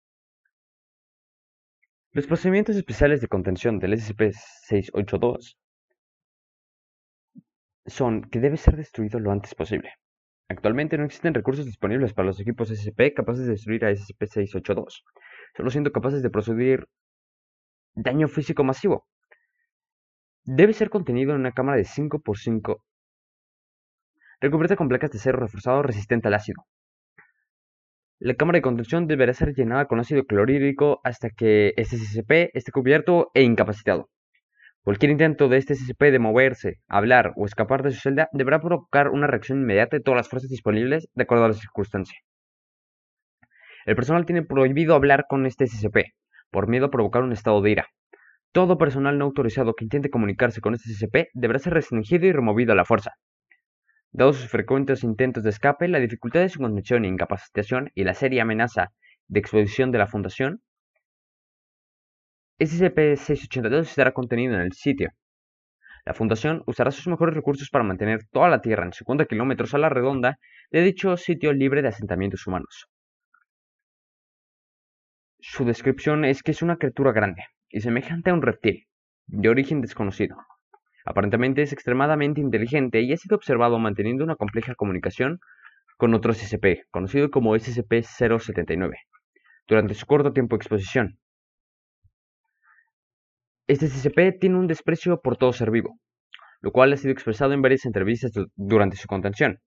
Los 2.13 2.27
procedimientos 2.27 2.77
especiales 2.77 3.21
de 3.21 3.29
contención 3.29 3.79
del 3.81 3.95
SCP-682 3.95 5.57
son 7.87 8.23
que 8.23 8.41
debe 8.41 8.57
ser 8.57 8.77
destruido 8.77 9.19
lo 9.19 9.33
antes 9.33 9.55
posible. 9.55 9.95
Actualmente 10.49 10.99
no 10.99 11.05
existen 11.05 11.35
recursos 11.35 11.65
disponibles 11.65 12.13
para 12.13 12.27
los 12.27 12.41
equipos 12.41 12.69
SCP 12.69 13.15
capaces 13.15 13.47
de 13.47 13.53
destruir 13.53 13.85
a 13.85 13.91
SCP-682, 13.91 15.03
solo 15.57 15.71
siendo 15.71 15.93
capaces 15.93 16.23
de 16.23 16.31
producir 16.31 16.87
daño 17.95 18.29
físico 18.29 18.63
masivo. 18.65 19.07
Debe 20.45 20.75
ser 20.75 20.91
contenido 20.91 21.33
en 21.33 21.41
una 21.41 21.53
cámara 21.53 21.79
de 21.79 21.85
5x5 21.85 22.77
recubierta 24.41 24.77
con 24.77 24.89
placas 24.89 25.11
de 25.11 25.19
acero 25.19 25.39
reforzado 25.39 25.83
resistente 25.83 26.29
al 26.29 26.35
ácido. 26.35 26.67
La 28.19 28.35
cámara 28.35 28.59
de 28.59 28.63
contención 28.63 29.07
deberá 29.07 29.33
ser 29.33 29.55
llenada 29.55 29.87
con 29.87 30.01
ácido 30.01 30.25
clorhídrico 30.25 31.01
hasta 31.03 31.31
que 31.31 31.73
este 31.77 31.97
SCP 31.97 32.51
esté 32.55 32.71
cubierto 32.71 33.31
e 33.35 33.43
incapacitado. 33.43 34.11
Cualquier 34.85 35.13
intento 35.13 35.49
de 35.49 35.57
este 35.57 35.75
SCP 35.75 36.13
de 36.13 36.19
moverse, 36.19 36.79
hablar 36.89 37.33
o 37.37 37.47
escapar 37.47 37.83
de 37.83 37.91
su 37.91 38.01
celda 38.01 38.29
deberá 38.33 38.61
provocar 38.61 39.09
una 39.09 39.27
reacción 39.27 39.63
inmediata 39.63 39.97
de 39.97 40.03
todas 40.03 40.19
las 40.19 40.29
fuerzas 40.29 40.51
disponibles 40.51 41.09
de 41.15 41.23
acuerdo 41.23 41.47
a 41.47 41.49
la 41.49 41.55
circunstancia. 41.55 42.19
El 43.87 43.97
personal 43.97 44.27
tiene 44.27 44.43
prohibido 44.43 44.95
hablar 44.95 45.25
con 45.27 45.47
este 45.47 45.67
SCP, 45.67 46.13
por 46.51 46.69
miedo 46.69 46.87
a 46.87 46.91
provocar 46.91 47.23
un 47.23 47.33
estado 47.33 47.63
de 47.63 47.71
ira. 47.71 47.87
Todo 48.53 48.77
personal 48.77 49.17
no 49.17 49.25
autorizado 49.25 49.75
que 49.75 49.85
intente 49.85 50.11
comunicarse 50.11 50.61
con 50.61 50.75
este 50.75 50.93
SCP 50.93 51.31
deberá 51.33 51.59
ser 51.61 51.73
restringido 51.73 52.27
y 52.27 52.33
removido 52.33 52.73
a 52.73 52.77
la 52.77 52.85
fuerza. 52.85 53.13
Dados 54.13 54.37
sus 54.37 54.51
frecuentes 54.51 55.03
intentos 55.03 55.45
de 55.45 55.51
escape, 55.51 55.89
la 55.89 55.99
dificultad 55.99 56.41
de 56.41 56.51
su 56.51 56.61
condición 56.61 57.07
e 57.07 57.09
incapacitación 57.09 57.91
y 57.95 58.05
la 58.05 58.13
seria 58.13 58.43
amenaza 58.43 58.93
de 59.29 59.41
exposición 59.41 59.93
de 59.93 59.99
la 59.99 60.09
Fundación, 60.09 60.61
SCP-682 62.61 63.81
estará 63.81 64.13
contenido 64.13 64.55
en 64.55 64.61
el 64.61 64.73
sitio. 64.73 65.11
La 66.05 66.15
Fundación 66.15 66.63
usará 66.67 66.91
sus 66.91 67.09
mejores 67.09 67.35
recursos 67.35 67.69
para 67.71 67.85
mantener 67.85 68.25
toda 68.31 68.49
la 68.49 68.61
Tierra 68.61 68.85
en 68.85 68.93
50 68.93 69.25
kilómetros 69.25 69.75
a 69.75 69.79
la 69.79 69.89
redonda 69.89 70.39
de 70.71 70.83
dicho 70.83 71.17
sitio 71.17 71.53
libre 71.53 71.83
de 71.83 71.89
asentamientos 71.89 72.47
humanos. 72.47 72.87
Su 75.41 75.65
descripción 75.65 76.25
es 76.25 76.43
que 76.43 76.53
es 76.53 76.63
una 76.63 76.77
criatura 76.77 77.13
grande 77.13 77.43
y 77.69 77.81
semejante 77.81 78.31
a 78.31 78.35
un 78.35 78.43
reptil, 78.43 78.87
de 79.27 79.49
origen 79.49 79.81
desconocido. 79.81 80.37
Aparentemente 81.05 81.63
es 81.63 81.73
extremadamente 81.73 82.41
inteligente 82.41 83.01
y 83.01 83.13
ha 83.13 83.17
sido 83.17 83.37
observado 83.37 83.79
manteniendo 83.79 84.25
una 84.25 84.37
compleja 84.37 84.75
comunicación 84.75 85.41
con 85.97 86.15
otro 86.15 86.33
SCP, 86.33 86.87
conocido 86.91 87.31
como 87.31 87.57
SCP-079, 87.57 88.95
durante 89.67 89.95
su 89.95 90.07
corto 90.07 90.33
tiempo 90.33 90.57
de 90.57 90.59
exposición. 90.59 91.19
Este 93.67 93.87
SCP 93.87 94.39
tiene 94.39 94.59
un 94.59 94.67
desprecio 94.67 95.23
por 95.23 95.39
todo 95.39 95.55
ser 95.55 95.71
vivo, 95.71 95.99
lo 96.61 96.71
cual 96.71 96.93
ha 96.93 96.99
sido 96.99 97.13
expresado 97.13 97.55
en 97.55 97.63
varias 97.63 97.87
entrevistas 97.87 98.31
durante 98.57 98.99
su 98.99 99.09
contención. 99.09 99.59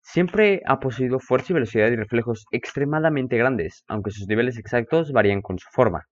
Siempre 0.00 0.62
ha 0.64 0.78
poseído 0.78 1.18
fuerza 1.18 1.48
y 1.50 1.54
velocidad 1.54 1.90
y 1.90 1.96
reflejos 1.96 2.44
extremadamente 2.52 3.36
grandes, 3.36 3.82
aunque 3.88 4.12
sus 4.12 4.28
niveles 4.28 4.58
exactos 4.58 5.10
varían 5.10 5.42
con 5.42 5.58
su 5.58 5.66
forma. 5.72 6.04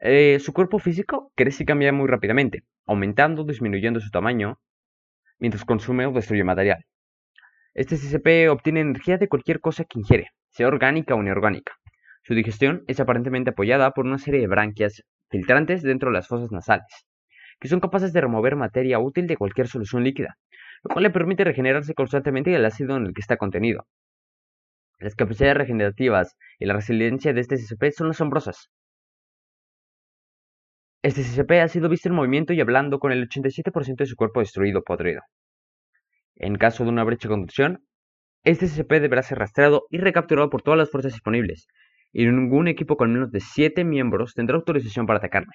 Eh, 0.00 0.40
su 0.40 0.52
cuerpo 0.52 0.80
físico 0.80 1.30
crece 1.36 1.62
y 1.62 1.66
cambia 1.66 1.92
muy 1.92 2.08
rápidamente, 2.08 2.64
aumentando 2.84 3.42
o 3.42 3.44
disminuyendo 3.44 4.00
su 4.00 4.10
tamaño 4.10 4.58
mientras 5.38 5.64
consume 5.64 6.06
o 6.06 6.12
destruye 6.12 6.42
material. 6.42 6.84
Este 7.72 7.96
SCP 7.96 8.50
obtiene 8.50 8.80
energía 8.80 9.16
de 9.16 9.28
cualquier 9.28 9.60
cosa 9.60 9.84
que 9.84 10.00
ingiere, 10.00 10.30
sea 10.48 10.66
orgánica 10.66 11.14
o 11.14 11.22
inorgánica. 11.22 11.74
Su 12.24 12.34
digestión 12.34 12.82
es 12.88 12.98
aparentemente 12.98 13.50
apoyada 13.50 13.92
por 13.92 14.06
una 14.06 14.18
serie 14.18 14.40
de 14.40 14.48
branquias 14.48 15.04
filtrantes 15.30 15.82
dentro 15.82 16.10
de 16.10 16.14
las 16.14 16.28
fosas 16.28 16.50
nasales, 16.52 17.06
que 17.60 17.68
son 17.68 17.80
capaces 17.80 18.12
de 18.12 18.20
remover 18.20 18.56
materia 18.56 18.98
útil 18.98 19.26
de 19.26 19.36
cualquier 19.36 19.68
solución 19.68 20.04
líquida, 20.04 20.36
lo 20.82 20.90
cual 20.92 21.04
le 21.04 21.10
permite 21.10 21.44
regenerarse 21.44 21.94
constantemente 21.94 22.50
del 22.50 22.64
ácido 22.64 22.96
en 22.96 23.06
el 23.06 23.14
que 23.14 23.20
está 23.20 23.36
contenido. 23.36 23.86
Las 24.98 25.14
capacidades 25.14 25.56
regenerativas 25.56 26.36
y 26.58 26.66
la 26.66 26.74
resiliencia 26.74 27.32
de 27.32 27.40
este 27.40 27.56
SCP 27.56 27.90
son 27.92 28.10
asombrosas. 28.10 28.70
Este 31.02 31.22
SCP 31.22 31.52
ha 31.62 31.68
sido 31.68 31.88
visto 31.88 32.10
en 32.10 32.14
movimiento 32.14 32.52
y 32.52 32.60
hablando 32.60 32.98
con 32.98 33.10
el 33.10 33.26
87% 33.26 33.96
de 33.96 34.06
su 34.06 34.16
cuerpo 34.16 34.40
destruido 34.40 34.80
o 34.80 34.82
podrido. 34.82 35.22
En 36.36 36.56
caso 36.56 36.84
de 36.84 36.90
una 36.90 37.04
brecha 37.04 37.28
de 37.28 37.32
conducción, 37.32 37.86
este 38.44 38.66
SCP 38.66 39.00
deberá 39.00 39.22
ser 39.22 39.38
rastreado 39.38 39.86
y 39.88 39.98
recapturado 39.98 40.50
por 40.50 40.62
todas 40.62 40.76
las 40.76 40.90
fuerzas 40.90 41.12
disponibles, 41.12 41.68
y 42.12 42.26
ningún 42.26 42.68
equipo 42.68 42.96
con 42.96 43.12
menos 43.12 43.30
de 43.32 43.40
7 43.40 43.84
miembros 43.84 44.34
tendrá 44.34 44.56
autorización 44.56 45.06
para 45.06 45.18
atacarme. 45.18 45.54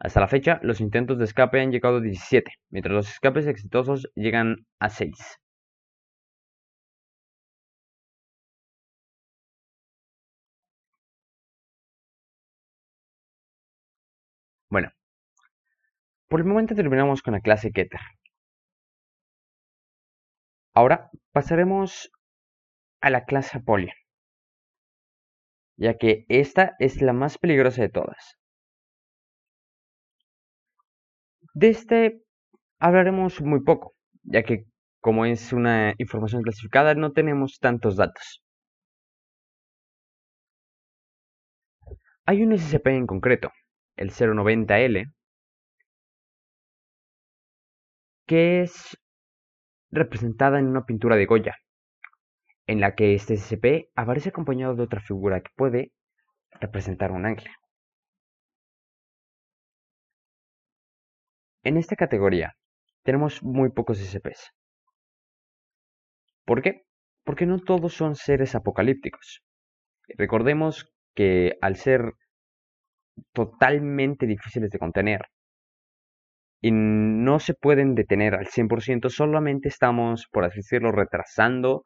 Hasta 0.00 0.20
la 0.20 0.28
fecha, 0.28 0.60
los 0.62 0.80
intentos 0.80 1.18
de 1.18 1.24
escape 1.24 1.60
han 1.60 1.70
llegado 1.72 1.98
a 1.98 2.00
17, 2.00 2.52
mientras 2.70 2.94
los 2.94 3.08
escapes 3.10 3.46
exitosos 3.46 4.08
llegan 4.14 4.66
a 4.80 4.88
6. 4.90 5.38
Bueno, 14.70 14.90
por 16.28 16.40
el 16.40 16.46
momento 16.46 16.74
terminamos 16.74 17.22
con 17.22 17.34
la 17.34 17.40
clase 17.40 17.70
Keter. 17.72 18.00
Ahora 20.74 21.10
pasaremos 21.32 22.10
a 23.02 23.10
la 23.10 23.24
clase 23.26 23.58
Apolia 23.58 23.94
ya 25.78 25.96
que 25.96 26.26
esta 26.28 26.76
es 26.78 27.00
la 27.02 27.12
más 27.12 27.38
peligrosa 27.38 27.82
de 27.82 27.88
todas. 27.88 28.36
De 31.54 31.68
este 31.68 32.22
hablaremos 32.80 33.40
muy 33.40 33.60
poco, 33.62 33.94
ya 34.22 34.42
que 34.42 34.64
como 35.00 35.24
es 35.26 35.52
una 35.52 35.94
información 35.98 36.42
clasificada 36.42 36.94
no 36.94 37.12
tenemos 37.12 37.58
tantos 37.60 37.96
datos. 37.96 38.42
Hay 42.26 42.42
un 42.42 42.52
SCP 42.52 42.86
en 42.88 43.06
concreto, 43.06 43.50
el 43.96 44.10
090L, 44.10 45.12
que 48.26 48.62
es 48.62 48.96
representada 49.90 50.58
en 50.58 50.66
una 50.68 50.84
pintura 50.84 51.16
de 51.16 51.26
Goya, 51.26 51.56
en 52.68 52.80
la 52.80 52.94
que 52.94 53.14
este 53.14 53.36
SCP 53.36 53.90
aparece 53.96 54.28
acompañado 54.28 54.76
de 54.76 54.84
otra 54.84 55.00
figura 55.00 55.40
que 55.40 55.50
puede 55.56 55.92
representar 56.60 57.10
un 57.10 57.26
ángel. 57.26 57.50
en 61.68 61.76
esta 61.76 61.96
categoría 61.96 62.54
tenemos 63.04 63.42
muy 63.42 63.70
pocos 63.70 63.98
SCPs. 63.98 64.52
¿Por 66.44 66.62
qué? 66.62 66.82
Porque 67.24 67.46
no 67.46 67.58
todos 67.58 67.94
son 67.94 68.14
seres 68.16 68.54
apocalípticos. 68.54 69.42
Recordemos 70.16 70.90
que 71.14 71.58
al 71.60 71.76
ser 71.76 72.12
totalmente 73.32 74.26
difíciles 74.26 74.70
de 74.70 74.78
contener 74.78 75.22
y 76.60 76.70
no 76.72 77.38
se 77.38 77.54
pueden 77.54 77.94
detener 77.94 78.34
al 78.34 78.46
100%, 78.46 79.10
solamente 79.10 79.68
estamos, 79.68 80.26
por 80.32 80.44
así 80.44 80.58
decirlo, 80.58 80.90
retrasando 80.90 81.84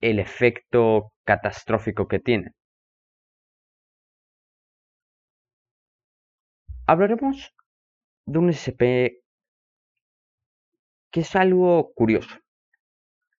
el 0.00 0.18
efecto 0.18 1.12
catastrófico 1.24 2.08
que 2.08 2.18
tienen. 2.20 2.52
Hablaremos 6.86 7.54
de 8.26 8.38
un 8.38 8.52
SCP 8.52 9.22
que 11.12 11.20
es 11.20 11.36
algo 11.36 11.92
curioso, 11.94 12.34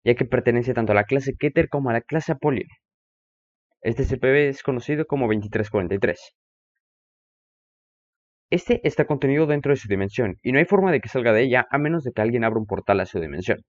ya 0.03 0.15
que 0.15 0.25
pertenece 0.25 0.73
tanto 0.73 0.91
a 0.91 0.95
la 0.95 1.05
clase 1.05 1.35
Keter 1.37 1.69
como 1.69 1.89
a 1.89 1.93
la 1.93 2.01
clase 2.01 2.31
Apollyon. 2.33 2.67
Este 3.81 4.03
SCP 4.03 4.49
es 4.49 4.63
conocido 4.63 5.05
como 5.05 5.25
2343. 5.25 6.33
Este 8.51 8.79
está 8.87 9.05
contenido 9.05 9.47
dentro 9.47 9.71
de 9.71 9.77
su 9.77 9.87
dimensión 9.87 10.37
y 10.43 10.51
no 10.51 10.59
hay 10.59 10.65
forma 10.65 10.91
de 10.91 10.99
que 11.01 11.09
salga 11.09 11.33
de 11.33 11.43
ella 11.43 11.67
a 11.71 11.77
menos 11.79 12.03
de 12.03 12.11
que 12.11 12.21
alguien 12.21 12.43
abra 12.43 12.59
un 12.59 12.65
portal 12.67 12.99
a 12.99 13.05
su 13.05 13.19
dimensión. 13.19 13.59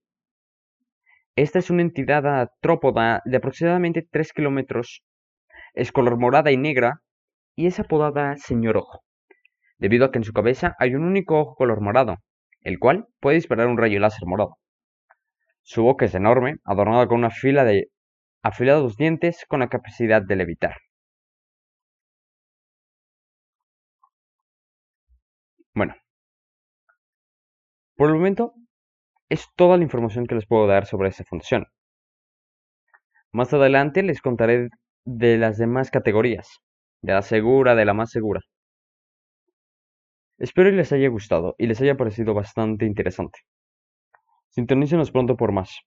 Esta 1.37 1.59
es 1.59 1.71
una 1.71 1.83
entidad 1.83 2.27
atrópoda 2.27 3.23
de 3.25 3.37
aproximadamente 3.37 4.07
3 4.11 4.33
kilómetros, 4.33 5.03
es 5.75 5.93
color 5.93 6.19
morada 6.19 6.51
y 6.51 6.57
negra 6.57 7.03
y 7.55 7.67
es 7.67 7.79
apodada 7.79 8.37
Señor 8.37 8.77
Ojo, 8.77 9.05
debido 9.79 10.07
a 10.07 10.11
que 10.11 10.19
en 10.19 10.25
su 10.25 10.33
cabeza 10.33 10.75
hay 10.79 10.95
un 10.95 11.05
único 11.05 11.39
ojo 11.41 11.55
color 11.55 11.81
morado, 11.81 12.17
el 12.63 12.79
cual 12.79 13.07
puede 13.21 13.37
disparar 13.37 13.69
un 13.69 13.79
rayo 13.79 14.01
láser 14.01 14.27
morado. 14.27 14.59
Su 15.63 15.83
boca 15.85 16.05
es 16.07 16.15
enorme, 16.15 16.57
adornada 16.65 17.07
con 17.07 17.19
una 17.19 17.31
fila 17.31 17.65
de 17.65 17.91
afilados 18.43 18.97
dientes 18.97 19.45
con 19.49 19.61
la 19.61 19.69
capacidad 19.69 20.23
de 20.23 20.37
levitar. 20.37 20.77
Bueno, 25.75 25.95
por 27.97 28.09
el 28.11 28.17
momento 28.17 28.55
es 29.31 29.47
toda 29.57 29.79
la 29.79 29.85
información 29.85 30.27
que 30.27 30.35
les 30.35 30.47
puedo 30.47 30.67
dar 30.67 30.85
sobre 30.87 31.09
esta 31.09 31.25
función. 31.25 31.67
Más 33.33 33.55
adelante 33.55 34.03
les 34.03 34.21
contaré 34.21 34.69
de 35.05 35.39
las 35.39 35.57
demás 35.57 35.91
categorías, 35.91 36.59
de 37.01 37.15
la 37.15 37.23
segura, 37.23 37.75
de 37.77 37.85
la 37.85 37.95
más 37.95 38.11
segura. 38.11 38.41
Espero 40.39 40.71
que 40.71 40.77
les 40.77 40.93
haya 40.93 41.09
gustado 41.09 41.55
y 41.59 41.67
les 41.67 41.81
haya 41.81 41.97
parecido 41.97 42.35
bastante 42.35 42.87
interesante. 42.87 43.41
Sintonícenos 44.49 45.13
pronto 45.13 45.37
por 45.37 45.53
más. 45.53 45.79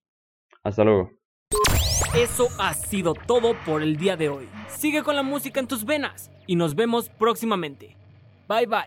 Hasta 0.64 0.84
luego. 0.86 1.12
Eso 2.16 2.48
ha 2.60 2.74
sido 2.74 3.14
todo 3.14 3.56
por 3.66 3.82
el 3.82 3.98
día 3.98 4.16
de 4.16 4.30
hoy. 4.30 4.48
Sigue 4.70 5.04
con 5.04 5.16
la 5.16 5.24
música 5.24 5.60
en 5.60 5.68
tus 5.68 5.84
venas 5.84 6.32
y 6.48 6.56
nos 6.56 6.76
vemos 6.76 7.10
próximamente. 7.10 7.98
Bye 8.48 8.68
bye. 8.68 8.86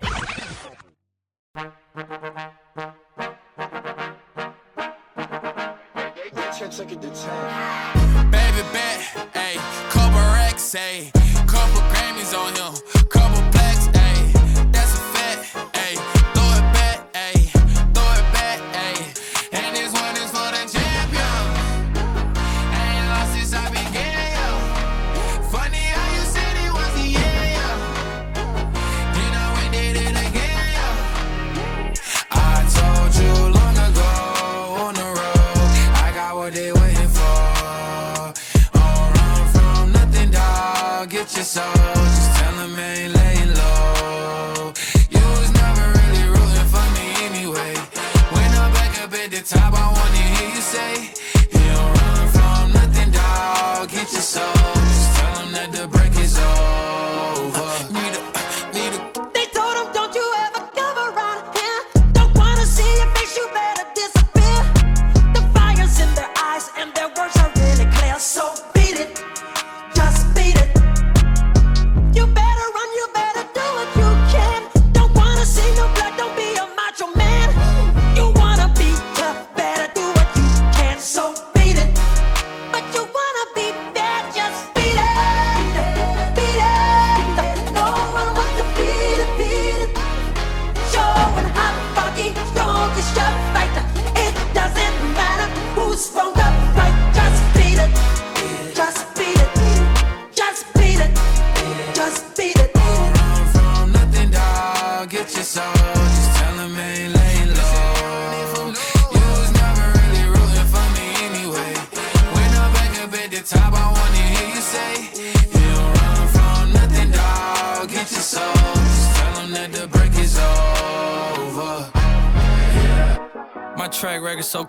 Baby 8.31 8.63
bet, 8.73 8.99
ayy, 9.35 9.59
couple 9.91 10.21
racks, 10.33 10.75
ayy, 10.75 11.13
couple 11.47 11.83
Grammys 11.93 12.33
on 12.33 12.55
him, 12.55 12.73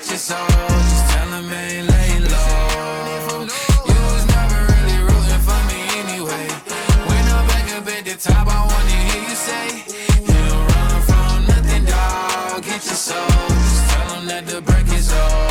with 0.00 0.10
your 0.10 0.18
soul. 0.18 0.46
Just 0.48 1.10
tell 1.10 1.28
I 1.32 1.38
ain't 1.38 1.90
laying 1.90 2.24
low. 2.24 3.46
You 3.90 4.00
was 4.12 4.26
never 4.34 4.58
really 4.72 4.98
rooting 5.08 5.42
for 5.48 5.60
me 5.68 5.80
anyway. 6.00 6.46
When 7.08 7.24
I'm 7.36 7.46
back 7.46 7.66
up 7.76 7.86
at 7.86 8.04
the 8.04 8.16
top, 8.16 8.46
I 8.48 8.60
wanna 8.70 8.98
hear 9.08 9.22
you 9.28 9.36
say, 9.48 9.66
You 10.26 10.38
don't 10.48 10.66
run 10.72 11.02
from 11.08 11.46
nothing, 11.46 11.84
dog. 11.84 12.62
Get 12.62 12.84
your 12.84 13.00
soul. 13.08 13.28
Just 13.28 13.90
tell 13.90 14.08
him 14.16 14.26
that 14.26 14.46
the 14.46 14.60
break 14.62 14.88
is 14.92 15.12
over. 15.12 15.49